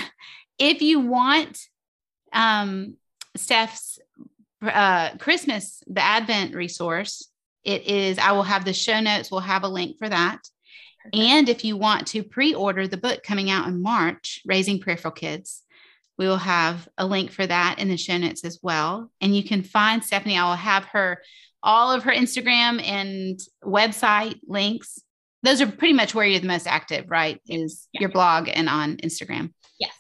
if 0.58 0.82
you 0.82 1.00
want 1.00 1.60
um, 2.34 2.96
Steph's 3.36 4.00
uh, 4.62 5.18
Christmas, 5.18 5.84
the 5.88 6.02
Advent 6.02 6.56
resource, 6.56 7.30
it 7.64 7.88
is, 7.88 8.18
I 8.18 8.32
will 8.32 8.44
have 8.44 8.66
the 8.66 8.74
show 8.74 9.00
notes, 9.00 9.32
we'll 9.32 9.42
have 9.42 9.64
a 9.64 9.68
link 9.68 9.98
for 9.98 10.08
that. 10.10 10.40
Perfect. 11.04 11.16
And 11.16 11.50
if 11.50 11.66
you 11.66 11.78
want 11.78 12.08
to 12.08 12.24
pre 12.24 12.54
order 12.54 12.88
the 12.88 12.98
book 12.98 13.24
coming 13.24 13.50
out 13.50 13.68
in 13.68 13.82
March, 13.82 14.42
Raising 14.46 14.80
Prayerful 14.80 15.12
Kids, 15.12 15.64
we 16.18 16.28
will 16.28 16.38
have 16.38 16.88
a 16.98 17.06
link 17.06 17.32
for 17.32 17.46
that 17.46 17.80
in 17.80 17.90
the 17.90 17.98
show 17.98 18.18
notes 18.18 18.46
as 18.46 18.60
well. 18.62 19.12
And 19.22 19.36
you 19.36 19.44
can 19.44 19.64
find 19.64 20.04
Stephanie, 20.04 20.38
I 20.38 20.50
will 20.50 20.56
have 20.56 20.86
her, 20.86 21.22
all 21.64 21.92
of 21.92 22.04
her 22.04 22.12
Instagram 22.12 22.82
and 22.84 23.40
website 23.64 24.40
links 24.48 25.00
those 25.44 25.62
are 25.62 25.68
pretty 25.68 25.94
much 25.94 26.14
where 26.14 26.26
you're 26.26 26.40
the 26.40 26.48
most 26.48 26.68
active, 26.68 27.10
right? 27.10 27.42
Is 27.48 27.88
yeah. 27.94 28.02
your 28.02 28.10
blog 28.10 28.50
and 28.52 28.70
on 28.70 28.98
Instagram. 28.98 29.52
Yes. 29.80 29.96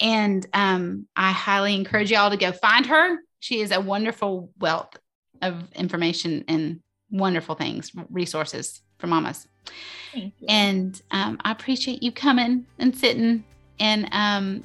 And 0.00 0.46
um, 0.52 1.06
I 1.16 1.32
highly 1.32 1.74
encourage 1.74 2.10
y'all 2.10 2.30
to 2.30 2.36
go 2.36 2.52
find 2.52 2.86
her. 2.86 3.18
She 3.40 3.60
is 3.60 3.70
a 3.70 3.80
wonderful 3.80 4.50
wealth 4.58 4.96
of 5.40 5.72
information 5.74 6.44
and 6.48 6.80
wonderful 7.10 7.54
things, 7.54 7.92
resources 8.10 8.80
for 8.98 9.06
mamas. 9.06 9.46
And 10.48 11.00
um, 11.10 11.38
I 11.44 11.50
appreciate 11.50 12.02
you 12.02 12.12
coming 12.12 12.66
and 12.78 12.96
sitting. 12.96 13.44
And 13.80 14.08
um, 14.12 14.64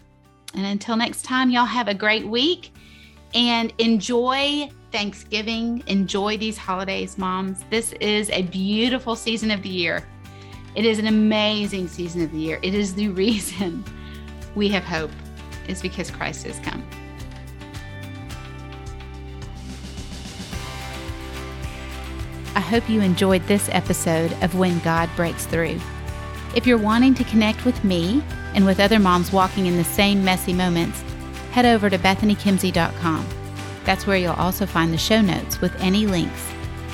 and 0.54 0.66
until 0.66 0.96
next 0.96 1.24
time, 1.24 1.50
y'all 1.50 1.66
have 1.66 1.88
a 1.88 1.94
great 1.94 2.28
week 2.28 2.72
and 3.34 3.74
enjoy 3.78 4.70
Thanksgiving. 4.92 5.84
Enjoy 5.88 6.38
these 6.38 6.58
holidays, 6.58 7.18
moms. 7.18 7.64
This 7.70 7.94
is 7.94 8.30
a 8.32 8.44
beautiful 8.44 9.16
season 9.16 9.52
of 9.52 9.62
the 9.62 9.70
year. 9.70 10.08
It 10.76 10.86
is 10.86 11.00
an 11.00 11.08
amazing 11.08 11.88
season 11.88 12.24
of 12.24 12.32
the 12.32 12.40
year. 12.40 12.60
It 12.62 12.74
is 12.74 12.94
the 12.96 13.10
reason 13.10 13.84
we 14.56 14.70
have 14.70 14.84
hope, 14.84 15.12
is 15.68 15.82
because 15.82 16.10
Christ 16.10 16.46
has 16.46 16.60
come. 16.60 16.84
Hope 22.70 22.88
you 22.88 23.02
enjoyed 23.02 23.42
this 23.48 23.68
episode 23.72 24.32
of 24.44 24.54
When 24.54 24.78
God 24.82 25.10
Breaks 25.16 25.48
Through. 25.48 25.80
If 26.56 26.68
you're 26.68 26.78
wanting 26.78 27.16
to 27.16 27.24
connect 27.24 27.66
with 27.66 27.84
me 27.84 28.24
and 28.54 28.64
with 28.64 28.80
other 28.80 29.00
moms 29.00 29.34
walking 29.34 29.66
in 29.66 29.76
the 29.76 29.84
same 29.84 30.24
messy 30.24 30.54
moments, 30.54 31.04
head 31.50 31.66
over 31.66 31.90
to 31.90 31.98
bethanykimsey.com. 31.98 33.28
That's 33.86 34.06
where 34.06 34.18
you'll 34.18 34.34
also 34.34 34.68
find 34.68 34.94
the 34.94 35.00
show 35.00 35.20
notes 35.20 35.60
with 35.62 35.76
any 35.82 36.06
links, 36.06 36.48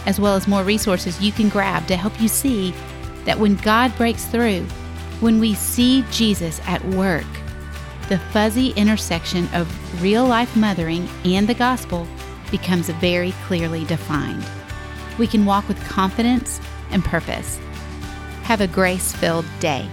as 0.05 0.17
well 0.17 0.35
as 0.35 0.47
more 0.47 0.63
resources 0.63 1.21
you 1.21 1.33
can 1.33 1.49
grab 1.49 1.85
to 1.87 1.97
help 1.97 2.21
you 2.21 2.29
see 2.29 2.73
that 3.25 3.37
when 3.37 3.57
God 3.57 3.93
breaks 3.97 4.23
through, 4.23 4.61
when 5.19 5.41
we 5.41 5.55
see 5.55 6.05
Jesus 6.09 6.61
at 6.67 6.83
work, 6.85 7.25
the 8.07 8.19
fuzzy 8.31 8.69
intersection 8.77 9.49
of 9.53 10.01
real 10.01 10.25
life 10.25 10.55
mothering 10.55 11.09
and 11.25 11.49
the 11.49 11.53
gospel 11.53 12.07
becomes 12.49 12.87
very 12.87 13.33
clearly 13.45 13.83
defined. 13.83 14.45
We 15.17 15.27
can 15.27 15.45
walk 15.45 15.67
with 15.67 15.83
confidence 15.85 16.59
and 16.91 17.03
purpose. 17.03 17.59
Have 18.43 18.61
a 18.61 18.67
grace 18.67 19.13
filled 19.13 19.45
day. 19.59 19.89